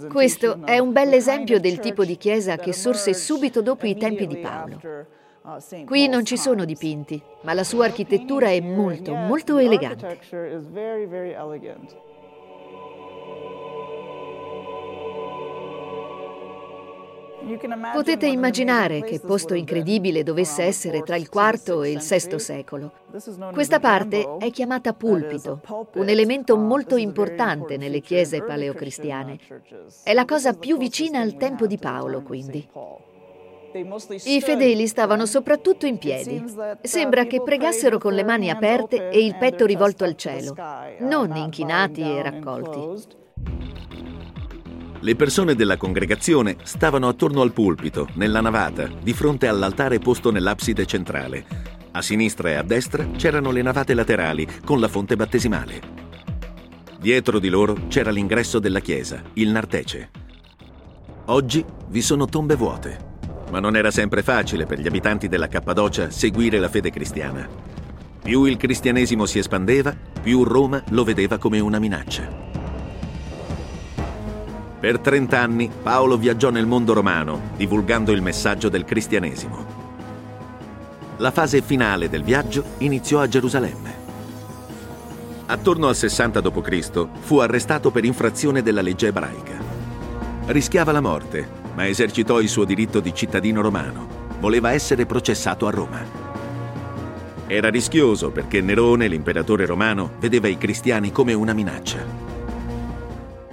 Questo 0.09 0.65
è 0.65 0.79
un 0.79 0.91
bel 0.91 1.13
esempio 1.13 1.59
del 1.59 1.77
tipo 1.77 2.03
di 2.03 2.17
chiesa 2.17 2.55
che 2.55 2.73
sorse 2.73 3.13
subito 3.13 3.61
dopo 3.61 3.85
i 3.85 3.95
tempi 3.95 4.25
di 4.25 4.37
Paolo. 4.37 4.81
Qui 5.85 6.07
non 6.07 6.25
ci 6.25 6.37
sono 6.37 6.65
dipinti, 6.65 7.21
ma 7.43 7.53
la 7.53 7.63
sua 7.63 7.85
architettura 7.85 8.47
è 8.47 8.59
molto, 8.59 9.13
molto 9.13 9.59
elegante. 9.59 10.19
Potete 17.93 18.25
immaginare 18.25 19.01
che 19.01 19.19
posto 19.19 19.53
incredibile 19.53 20.23
dovesse 20.23 20.63
essere 20.63 21.01
tra 21.01 21.15
il 21.15 21.29
IV 21.31 21.83
e 21.83 21.91
il 21.91 21.99
VI 21.99 22.39
secolo. 22.39 22.91
Questa 23.53 23.79
parte 23.79 24.37
è 24.39 24.49
chiamata 24.49 24.93
pulpito, 24.93 25.61
un 25.93 26.09
elemento 26.09 26.57
molto 26.57 26.95
importante 26.95 27.77
nelle 27.77 28.01
chiese 28.01 28.41
paleocristiane. 28.41 29.37
È 30.03 30.13
la 30.13 30.25
cosa 30.25 30.53
più 30.53 30.77
vicina 30.77 31.19
al 31.19 31.37
tempo 31.37 31.67
di 31.67 31.77
Paolo, 31.77 32.23
quindi. 32.23 32.67
I 34.23 34.41
fedeli 34.41 34.87
stavano 34.87 35.25
soprattutto 35.25 35.85
in 35.85 35.97
piedi. 35.97 36.43
Sembra 36.81 37.25
che 37.25 37.41
pregassero 37.41 37.97
con 37.99 38.13
le 38.13 38.23
mani 38.23 38.49
aperte 38.49 39.09
e 39.09 39.23
il 39.23 39.35
petto 39.37 39.65
rivolto 39.65 40.03
al 40.03 40.15
cielo, 40.15 40.55
non 40.99 41.35
inchinati 41.35 42.01
e 42.01 42.21
raccolti. 42.23 43.23
Le 45.05 45.15
persone 45.15 45.53
della 45.53 45.77
congregazione 45.77 46.55
stavano 46.63 47.07
attorno 47.07 47.41
al 47.41 47.53
pulpito, 47.53 48.09
nella 48.13 48.41
navata, 48.41 48.89
di 49.03 49.13
fronte 49.13 49.45
all'altare 49.45 49.99
posto 49.99 50.31
nell'abside 50.31 50.87
centrale. 50.87 51.45
A 51.91 52.01
sinistra 52.01 52.49
e 52.49 52.53
a 52.55 52.63
destra 52.63 53.05
c'erano 53.11 53.51
le 53.51 53.61
navate 53.61 53.93
laterali 53.93 54.47
con 54.65 54.79
la 54.79 54.87
fonte 54.87 55.15
battesimale. 55.15 55.79
Dietro 56.99 57.37
di 57.37 57.49
loro 57.49 57.85
c'era 57.87 58.09
l'ingresso 58.09 58.57
della 58.57 58.79
chiesa, 58.79 59.21
il 59.33 59.51
nartece. 59.51 60.09
Oggi 61.25 61.63
vi 61.89 62.01
sono 62.01 62.25
tombe 62.25 62.55
vuote, 62.55 62.97
ma 63.51 63.59
non 63.59 63.75
era 63.75 63.91
sempre 63.91 64.23
facile 64.23 64.65
per 64.65 64.79
gli 64.79 64.87
abitanti 64.87 65.27
della 65.27 65.47
Cappadocia 65.47 66.09
seguire 66.09 66.57
la 66.57 66.69
fede 66.69 66.89
cristiana. 66.89 67.47
Più 68.23 68.45
il 68.45 68.57
cristianesimo 68.57 69.27
si 69.27 69.37
espandeva, 69.37 69.95
più 70.19 70.43
Roma 70.43 70.83
lo 70.89 71.03
vedeva 71.03 71.37
come 71.37 71.59
una 71.59 71.77
minaccia. 71.77 72.54
Per 74.85 74.99
30 74.99 75.39
anni 75.39 75.71
Paolo 75.81 76.15
viaggiò 76.15 76.51
nel 76.51 76.67
mondo 76.67 76.93
romano, 76.93 77.41
divulgando 77.55 78.11
il 78.11 78.21
messaggio 78.21 78.69
del 78.69 78.85
cristianesimo. 78.85 79.65
La 81.17 81.31
fase 81.31 81.63
finale 81.63 82.07
del 82.07 82.21
viaggio 82.21 82.63
iniziò 82.77 83.19
a 83.19 83.27
Gerusalemme. 83.27 83.95
Attorno 85.47 85.87
al 85.87 85.95
60 85.95 86.39
d.C. 86.39 87.07
fu 87.19 87.39
arrestato 87.39 87.89
per 87.89 88.05
infrazione 88.05 88.61
della 88.61 88.83
legge 88.83 89.07
ebraica. 89.07 89.57
Rischiava 90.45 90.91
la 90.91 91.01
morte, 91.01 91.49
ma 91.73 91.87
esercitò 91.87 92.39
il 92.39 92.47
suo 92.47 92.63
diritto 92.63 92.99
di 92.99 93.11
cittadino 93.11 93.61
romano. 93.61 94.07
Voleva 94.39 94.71
essere 94.71 95.07
processato 95.07 95.65
a 95.65 95.71
Roma. 95.71 96.05
Era 97.47 97.69
rischioso 97.69 98.29
perché 98.29 98.61
Nerone, 98.61 99.07
l'imperatore 99.07 99.65
romano, 99.65 100.11
vedeva 100.19 100.47
i 100.47 100.59
cristiani 100.59 101.11
come 101.11 101.33
una 101.33 101.53
minaccia. 101.53 102.24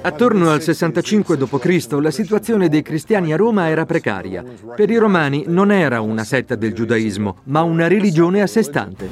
Attorno 0.05 0.51
al 0.51 0.61
65 0.61 1.37
d.C. 1.37 1.93
la 2.01 2.11
situazione 2.11 2.69
dei 2.69 2.83
cristiani 2.83 3.33
a 3.33 3.37
Roma 3.37 3.69
era 3.69 3.87
precaria. 3.87 4.43
Per 4.75 4.91
i 4.91 4.97
romani 4.97 5.45
non 5.47 5.71
era 5.71 6.01
una 6.01 6.25
setta 6.25 6.57
del 6.57 6.73
giudaismo, 6.73 7.37
ma 7.45 7.63
una 7.63 7.87
religione 7.87 8.43
a 8.43 8.49
sé 8.49 8.65
stante. 8.65 9.09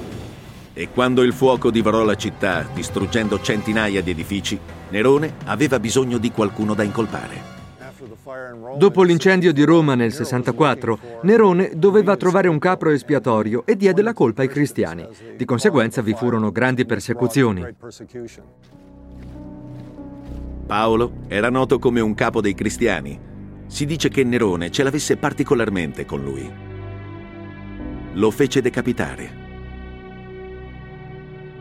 E 0.72 0.88
quando 0.92 1.22
il 1.22 1.32
fuoco 1.32 1.70
divorò 1.70 2.02
la 2.02 2.16
città, 2.16 2.66
distruggendo 2.74 3.40
centinaia 3.40 4.02
di 4.02 4.10
edifici, 4.10 4.58
Nerone 4.88 5.34
aveva 5.44 5.78
bisogno 5.78 6.18
di 6.18 6.32
qualcuno 6.32 6.74
da 6.74 6.82
incolpare. 6.82 7.58
Dopo 8.76 9.02
l'incendio 9.04 9.52
di 9.52 9.62
Roma 9.62 9.94
nel 9.94 10.12
64, 10.12 10.98
Nerone 11.22 11.70
doveva 11.76 12.16
trovare 12.16 12.48
un 12.48 12.58
capro 12.58 12.90
espiatorio 12.90 13.62
e 13.64 13.76
diede 13.76 14.02
la 14.02 14.12
colpa 14.12 14.42
ai 14.42 14.48
cristiani. 14.48 15.06
Di 15.36 15.44
conseguenza 15.44 16.02
vi 16.02 16.14
furono 16.14 16.50
grandi 16.50 16.84
persecuzioni. 16.84 17.64
Paolo 20.70 21.22
era 21.26 21.50
noto 21.50 21.80
come 21.80 21.98
un 21.98 22.14
capo 22.14 22.40
dei 22.40 22.54
cristiani. 22.54 23.18
Si 23.66 23.84
dice 23.86 24.08
che 24.08 24.22
Nerone 24.22 24.70
ce 24.70 24.84
l'avesse 24.84 25.16
particolarmente 25.16 26.04
con 26.04 26.22
lui. 26.22 26.48
Lo 28.12 28.30
fece 28.30 28.62
decapitare, 28.62 29.30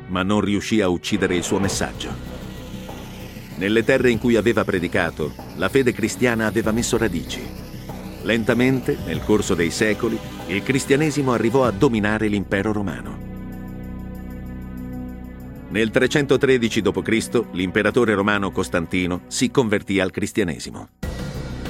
ma 0.09 0.21
non 0.21 0.41
riuscì 0.41 0.79
a 0.81 0.89
uccidere 0.89 1.35
il 1.35 1.41
suo 1.41 1.57
messaggio. 1.57 2.09
Nelle 3.55 3.83
terre 3.83 4.11
in 4.11 4.19
cui 4.19 4.35
aveva 4.35 4.63
predicato, 4.63 5.33
la 5.55 5.69
fede 5.69 5.91
cristiana 5.91 6.45
aveva 6.45 6.71
messo 6.71 6.95
radici. 6.95 7.41
Lentamente, 8.21 8.95
nel 9.07 9.23
corso 9.23 9.55
dei 9.55 9.71
secoli, 9.71 10.19
il 10.49 10.61
cristianesimo 10.61 11.33
arrivò 11.33 11.63
a 11.65 11.71
dominare 11.71 12.27
l'impero 12.27 12.71
romano. 12.71 13.28
Nel 15.71 15.91
313 15.91 16.81
d.C. 16.81 17.43
l'imperatore 17.51 18.15
romano 18.15 18.49
Costantino 18.49 19.21
si 19.27 19.51
convertì 19.51 19.99
al 19.99 20.09
cristianesimo. 20.09 20.89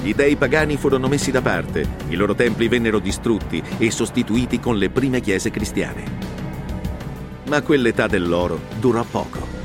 Gli 0.02 0.14
dei 0.14 0.36
pagani 0.36 0.78
furono 0.78 1.06
messi 1.06 1.30
da 1.30 1.42
parte, 1.42 1.86
i 2.08 2.14
loro 2.14 2.34
templi 2.34 2.68
vennero 2.68 2.98
distrutti 2.98 3.62
e 3.76 3.90
sostituiti 3.90 4.58
con 4.58 4.78
le 4.78 4.88
prime 4.88 5.20
chiese 5.20 5.50
cristiane. 5.50 6.04
Ma 7.48 7.60
quell'età 7.60 8.06
dell'oro 8.06 8.58
durò 8.78 9.04
poco. 9.04 9.58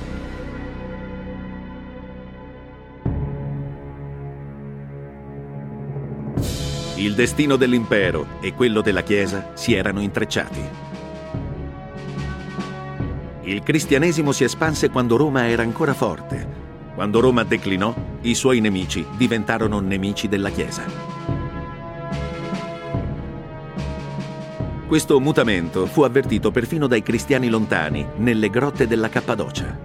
Il 6.97 7.13
destino 7.13 7.55
dell'impero 7.55 8.39
e 8.41 8.53
quello 8.53 8.81
della 8.81 9.03
Chiesa 9.03 9.51
si 9.53 9.73
erano 9.73 10.01
intrecciati. 10.01 10.94
Il 13.47 13.61
cristianesimo 13.61 14.31
si 14.31 14.43
espanse 14.43 14.89
quando 14.89 15.17
Roma 15.17 15.47
era 15.47 15.61
ancora 15.61 15.93
forte. 15.93 16.63
Quando 16.95 17.19
Roma 17.19 17.43
declinò, 17.43 17.93
i 18.21 18.33
suoi 18.33 18.59
nemici 18.59 19.05
diventarono 19.15 19.79
nemici 19.79 20.27
della 20.27 20.49
Chiesa. 20.49 20.83
Questo 24.87 25.19
mutamento 25.19 25.85
fu 25.85 26.01
avvertito 26.01 26.49
perfino 26.49 26.87
dai 26.87 27.03
cristiani 27.03 27.47
lontani 27.49 28.03
nelle 28.17 28.49
grotte 28.49 28.87
della 28.87 29.09
Cappadocia. 29.09 29.77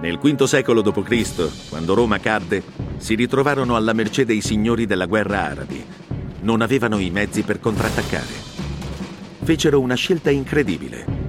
Nel 0.00 0.18
V 0.18 0.42
secolo 0.42 0.80
d.C., 0.80 1.68
quando 1.68 1.94
Roma 1.94 2.18
cadde, 2.18 2.64
si 2.96 3.14
ritrovarono 3.14 3.76
alla 3.76 3.92
mercé 3.92 4.24
dei 4.24 4.40
signori 4.40 4.86
della 4.86 5.06
guerra 5.06 5.44
arabi. 5.44 5.84
Non 6.40 6.62
avevano 6.62 6.98
i 6.98 7.10
mezzi 7.10 7.42
per 7.42 7.60
contrattaccare. 7.60 8.48
Fecero 9.44 9.78
una 9.78 9.94
scelta 9.94 10.30
incredibile. 10.30 11.19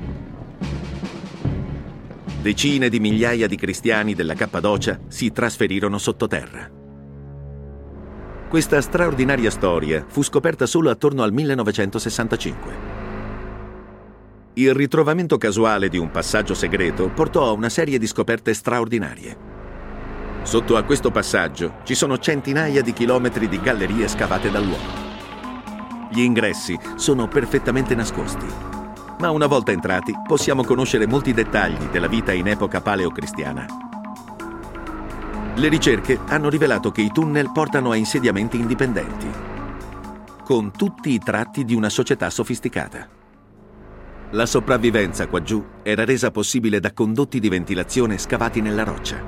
Decine 2.42 2.90
di 2.90 3.00
migliaia 3.00 3.46
di 3.46 3.56
cristiani 3.56 4.16
della 4.16 4.34
Cappadocia 4.34 5.00
si 5.10 5.32
trasferirono 5.32 6.00
sottoterra. 6.00 6.68
Questa 8.50 8.82
straordinaria 8.82 9.52
storia 9.52 10.04
fu 10.08 10.24
scoperta 10.24 10.66
solo 10.66 10.90
attorno 10.90 11.22
al 11.22 11.32
1965. 11.32 12.74
Il 14.54 14.74
ritrovamento 14.74 15.38
casuale 15.38 15.88
di 15.88 16.00
un 16.00 16.10
passaggio 16.10 16.56
segreto 16.56 17.10
portò 17.10 17.48
a 17.48 17.52
una 17.52 17.70
serie 17.70 18.00
di 18.00 18.08
scoperte 18.08 18.56
straordinarie. 18.56 19.38
Sotto 20.42 20.78
a 20.78 20.82
questo 20.82 21.12
passaggio 21.12 21.76
ci 21.84 21.94
sono 21.94 22.18
centinaia 22.18 22.82
di 22.82 22.92
chilometri 22.92 23.48
di 23.48 23.62
gallerie 23.62 24.08
scavate 24.08 24.50
dall'uomo. 24.50 25.10
Gli 26.12 26.22
ingressi 26.22 26.76
sono 26.96 27.28
perfettamente 27.28 27.94
nascosti, 27.94 28.48
ma 29.22 29.30
una 29.30 29.46
volta 29.46 29.72
entrati 29.72 30.12
possiamo 30.28 30.64
conoscere 30.64 31.06
molti 31.06 31.32
dettagli 31.32 31.86
della 31.92 32.08
vita 32.08 32.34
in 32.34 32.48
epoca 32.48 32.82
paleocristiana. 32.82 33.68
Le 35.56 35.68
ricerche 35.68 36.18
hanno 36.26 36.50
rivelato 36.50 36.90
che 36.90 37.02
i 37.02 37.12
tunnel 37.12 37.52
portano 37.52 37.92
a 37.92 37.96
insediamenti 37.96 38.58
indipendenti, 38.58 39.28
con 40.44 40.72
tutti 40.72 41.12
i 41.12 41.20
tratti 41.20 41.64
di 41.64 41.76
una 41.76 41.90
società 41.90 42.32
sofisticata. 42.32 43.08
La 44.32 44.48
sopravvivenza 44.48 45.28
qua 45.28 45.44
giù 45.44 45.64
era 45.84 46.04
resa 46.04 46.32
possibile 46.32 46.80
da 46.80 46.92
condotti 46.92 47.40
di 47.40 47.50
ventilazione 47.50 48.18
scavati 48.18 48.60
nella 48.60 48.84
roccia. 48.84 49.24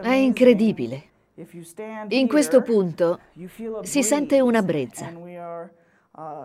È 0.00 0.12
incredibile. 0.12 1.08
In 2.08 2.28
questo 2.28 2.62
punto 2.62 3.18
si 3.82 4.02
sente 4.04 4.40
una 4.40 4.62
brezza 4.62 5.10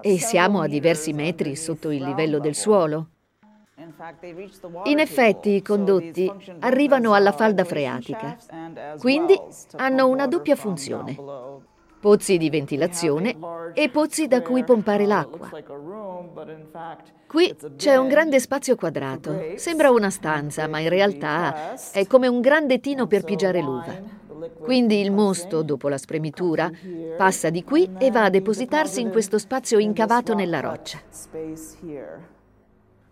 e 0.01 0.19
siamo 0.19 0.61
a 0.61 0.67
diversi 0.67 1.13
metri 1.13 1.55
sotto 1.55 1.91
il 1.91 2.03
livello 2.03 2.39
del 2.39 2.55
suolo. 2.55 3.07
In 4.86 4.99
effetti 4.99 5.49
i 5.51 5.61
condotti 5.61 6.32
arrivano 6.59 7.13
alla 7.13 7.32
falda 7.32 7.63
freatica, 7.63 8.38
quindi 8.99 9.39
hanno 9.76 10.07
una 10.07 10.28
doppia 10.28 10.55
funzione 10.55 11.63
pozzi 12.05 12.38
di 12.38 12.51
ventilazione 12.51 13.36
e 13.73 13.89
pozzi 13.89 14.28
da 14.28 14.43
cui 14.43 14.63
pompare 14.63 15.07
l'acqua. 15.07 15.49
Qui 17.26 17.55
c'è 17.76 17.95
un 17.95 18.07
grande 18.07 18.39
spazio 18.39 18.76
quadrato. 18.76 19.53
Sembra 19.55 19.89
una 19.89 20.11
stanza, 20.11 20.67
ma 20.67 20.78
in 20.78 20.89
realtà 20.89 21.73
è 21.91 22.05
come 22.05 22.28
un 22.28 22.41
grande 22.41 22.80
tino 22.80 23.07
per 23.07 23.23
pigiare 23.23 23.59
l'uva. 23.59 24.23
Quindi 24.60 25.00
il 25.00 25.12
mosto, 25.12 25.62
dopo 25.62 25.89
la 25.89 25.98
spremitura, 25.98 26.72
passa 27.18 27.50
di 27.50 27.64
qui 27.64 27.89
e 27.98 28.12
va 28.12 28.26
a 28.26 28.30
depositarsi 28.30 29.02
in 29.02 29.10
questo 29.10 29.38
spazio 29.38 29.80
incavato 29.80 30.34
nella 30.34 30.60
roccia. 30.60 31.00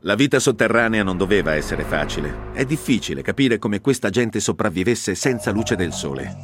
La 0.06 0.16
vita 0.16 0.40
sotterranea 0.40 1.02
non 1.02 1.16
doveva 1.16 1.54
essere 1.54 1.84
facile. 1.84 2.52
È 2.52 2.66
difficile 2.66 3.22
capire 3.22 3.58
come 3.58 3.80
questa 3.80 4.10
gente 4.10 4.42
sopravvivesse 4.42 5.16
senza 5.16 5.52
luce 5.52 5.76
del 5.78 5.94
sole. 5.94 6.36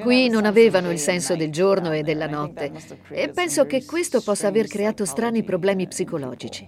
Qui 0.00 0.28
non 0.28 0.44
avevano 0.44 0.90
il 0.90 0.98
senso 0.98 1.36
del 1.36 1.50
giorno 1.50 1.92
e 1.92 2.02
della 2.02 2.26
notte 2.26 2.72
e 3.10 3.28
penso 3.28 3.66
che 3.66 3.84
questo 3.84 4.20
possa 4.22 4.48
aver 4.48 4.66
creato 4.66 5.04
strani 5.04 5.44
problemi 5.44 5.86
psicologici. 5.86 6.66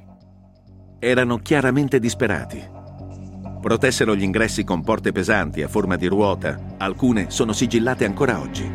Erano 0.99 1.39
chiaramente 1.39 1.99
disperati. 1.99 2.83
Protessero 3.65 4.15
gli 4.15 4.23
ingressi 4.23 4.62
con 4.62 4.83
porte 4.83 5.11
pesanti 5.11 5.62
a 5.62 5.69
forma 5.69 5.97
di 5.97 6.07
ruota, 6.07 6.61
alcune 6.77 7.31
sono 7.31 7.55
sigillate 7.55 8.05
ancora 8.05 8.39
oggi. 8.39 8.71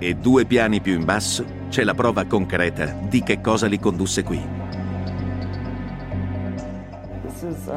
E 0.00 0.14
due 0.14 0.46
piani 0.46 0.80
più 0.80 0.94
in 0.94 1.04
basso 1.04 1.44
c'è 1.68 1.84
la 1.84 1.94
prova 1.94 2.24
concreta 2.24 2.86
di 3.08 3.22
che 3.22 3.40
cosa 3.40 3.68
li 3.68 3.78
condusse 3.78 4.24
qui. 4.24 4.44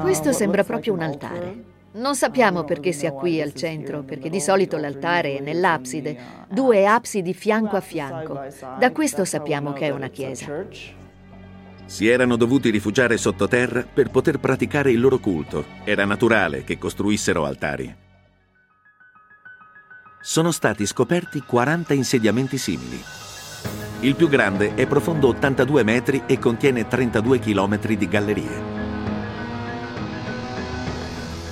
Questo 0.02 0.32
sembra 0.32 0.64
proprio 0.64 0.92
un 0.94 1.02
altare. 1.04 1.64
Non 1.92 2.16
sappiamo 2.16 2.64
perché 2.64 2.94
sia 2.94 3.12
qui 3.12 3.40
al 3.40 3.54
centro, 3.54 4.02
perché 4.02 4.32
di 4.32 4.42
solito 4.42 4.78
l'altare 4.78 5.38
è 5.38 5.40
nell'abside, 5.40 6.18
due 6.50 6.88
absidi 6.88 7.36
fianco 7.36 7.76
a 7.76 7.82
fianco. 7.82 8.42
Da 8.80 8.92
questo 8.92 9.24
sappiamo 9.24 9.72
che 9.72 9.86
è 9.86 9.90
una 9.92 10.08
chiesa. 10.08 10.66
Si 11.86 12.08
erano 12.08 12.36
dovuti 12.36 12.72
rifugiare 12.72 13.16
sottoterra 13.16 13.84
per 13.84 14.10
poter 14.10 14.40
praticare 14.40 14.92
il 14.92 15.00
loro 15.00 15.20
culto. 15.20 15.66
Era 15.84 16.04
naturale 16.04 16.64
che 16.64 16.80
costruissero 16.80 17.46
altari. 17.46 17.96
Sono 20.20 20.50
stati 20.50 20.88
scoperti 20.88 21.44
40 21.46 21.94
insediamenti 21.94 22.58
simili. 22.58 23.00
Il 24.00 24.16
più 24.16 24.28
grande 24.28 24.74
è 24.74 24.88
profondo 24.88 25.28
82 25.28 25.84
metri 25.84 26.24
e 26.26 26.40
contiene 26.40 26.88
32 26.88 27.38
chilometri 27.38 27.96
di 27.96 28.08
gallerie. 28.08 28.74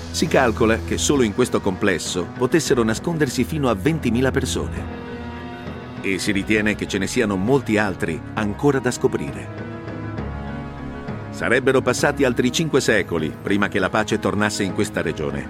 Si 0.10 0.28
calcola 0.28 0.80
che 0.80 0.98
solo 0.98 1.22
in 1.22 1.36
questo 1.36 1.62
complesso 1.62 2.28
potessero 2.36 2.84
nascondersi 2.84 3.44
fino 3.44 3.70
a 3.70 3.74
20.000 3.74 4.32
persone. 4.32 4.86
E 6.02 6.18
si 6.18 6.32
ritiene 6.32 6.74
che 6.76 6.88
ce 6.88 6.98
ne 6.98 7.08
siano 7.08 7.36
molti 7.36 7.78
altri 7.78 8.20
ancora 8.34 8.80
da 8.80 8.90
scoprire. 8.90 9.73
Sarebbero 11.44 11.82
passati 11.82 12.24
altri 12.24 12.54
cinque 12.54 12.80
secoli 12.80 13.30
prima 13.30 13.68
che 13.68 13.78
la 13.78 13.90
pace 13.90 14.18
tornasse 14.18 14.64
in 14.64 14.74
questa 14.74 15.02
regione. 15.02 15.46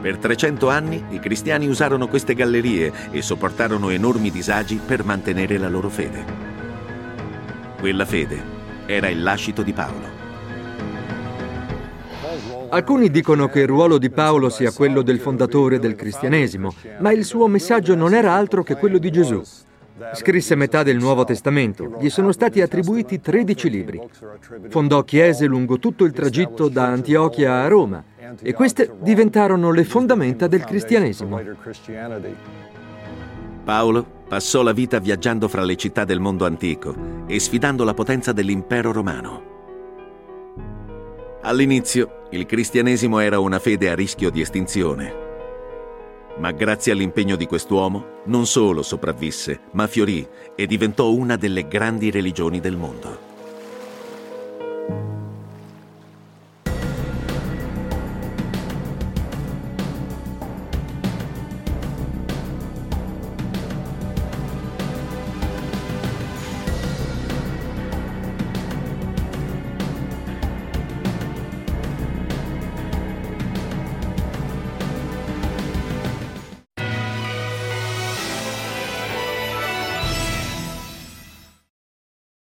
Per 0.00 0.18
300 0.18 0.68
anni 0.68 1.04
i 1.10 1.20
cristiani 1.20 1.68
usarono 1.68 2.08
queste 2.08 2.34
gallerie 2.34 2.92
e 3.12 3.22
sopportarono 3.22 3.90
enormi 3.90 4.32
disagi 4.32 4.80
per 4.84 5.04
mantenere 5.04 5.58
la 5.58 5.68
loro 5.68 5.88
fede. 5.88 6.24
Quella 7.78 8.04
fede 8.04 8.42
era 8.86 9.06
il 9.06 9.22
lascito 9.22 9.62
di 9.62 9.72
Paolo. 9.72 10.08
Alcuni 12.70 13.12
dicono 13.12 13.46
che 13.46 13.60
il 13.60 13.68
ruolo 13.68 13.96
di 13.96 14.10
Paolo 14.10 14.48
sia 14.48 14.72
quello 14.72 15.02
del 15.02 15.20
fondatore 15.20 15.78
del 15.78 15.94
cristianesimo, 15.94 16.74
ma 16.98 17.12
il 17.12 17.24
suo 17.24 17.46
messaggio 17.46 17.94
non 17.94 18.12
era 18.12 18.32
altro 18.32 18.64
che 18.64 18.74
quello 18.74 18.98
di 18.98 19.12
Gesù. 19.12 19.40
Scrisse 20.14 20.54
metà 20.54 20.82
del 20.82 20.96
Nuovo 20.96 21.24
Testamento, 21.24 21.96
gli 22.00 22.08
sono 22.08 22.32
stati 22.32 22.60
attribuiti 22.60 23.20
13 23.20 23.70
libri. 23.70 24.00
Fondò 24.68 25.02
chiese 25.04 25.46
lungo 25.46 25.78
tutto 25.78 26.04
il 26.04 26.12
tragitto 26.12 26.68
da 26.68 26.86
Antiochia 26.86 27.62
a 27.62 27.68
Roma 27.68 28.02
e 28.40 28.52
queste 28.54 28.90
diventarono 29.00 29.70
le 29.70 29.84
fondamenta 29.84 30.46
del 30.46 30.64
cristianesimo. 30.64 31.40
Paolo 33.62 34.06
passò 34.26 34.62
la 34.62 34.72
vita 34.72 34.98
viaggiando 34.98 35.48
fra 35.48 35.64
le 35.64 35.76
città 35.76 36.04
del 36.04 36.20
mondo 36.20 36.46
antico 36.46 36.94
e 37.26 37.38
sfidando 37.38 37.84
la 37.84 37.94
potenza 37.94 38.32
dell'impero 38.32 38.92
romano. 38.92 39.48
All'inizio 41.42 42.26
il 42.30 42.46
cristianesimo 42.46 43.18
era 43.18 43.38
una 43.38 43.58
fede 43.58 43.90
a 43.90 43.94
rischio 43.94 44.30
di 44.30 44.40
estinzione. 44.40 45.28
Ma 46.38 46.52
grazie 46.52 46.92
all'impegno 46.92 47.36
di 47.36 47.46
quest'uomo 47.46 48.22
non 48.26 48.46
solo 48.46 48.82
sopravvisse, 48.82 49.60
ma 49.72 49.86
fiorì 49.86 50.26
e 50.54 50.66
diventò 50.66 51.10
una 51.10 51.36
delle 51.36 51.66
grandi 51.68 52.10
religioni 52.10 52.60
del 52.60 52.76
mondo. 52.76 53.29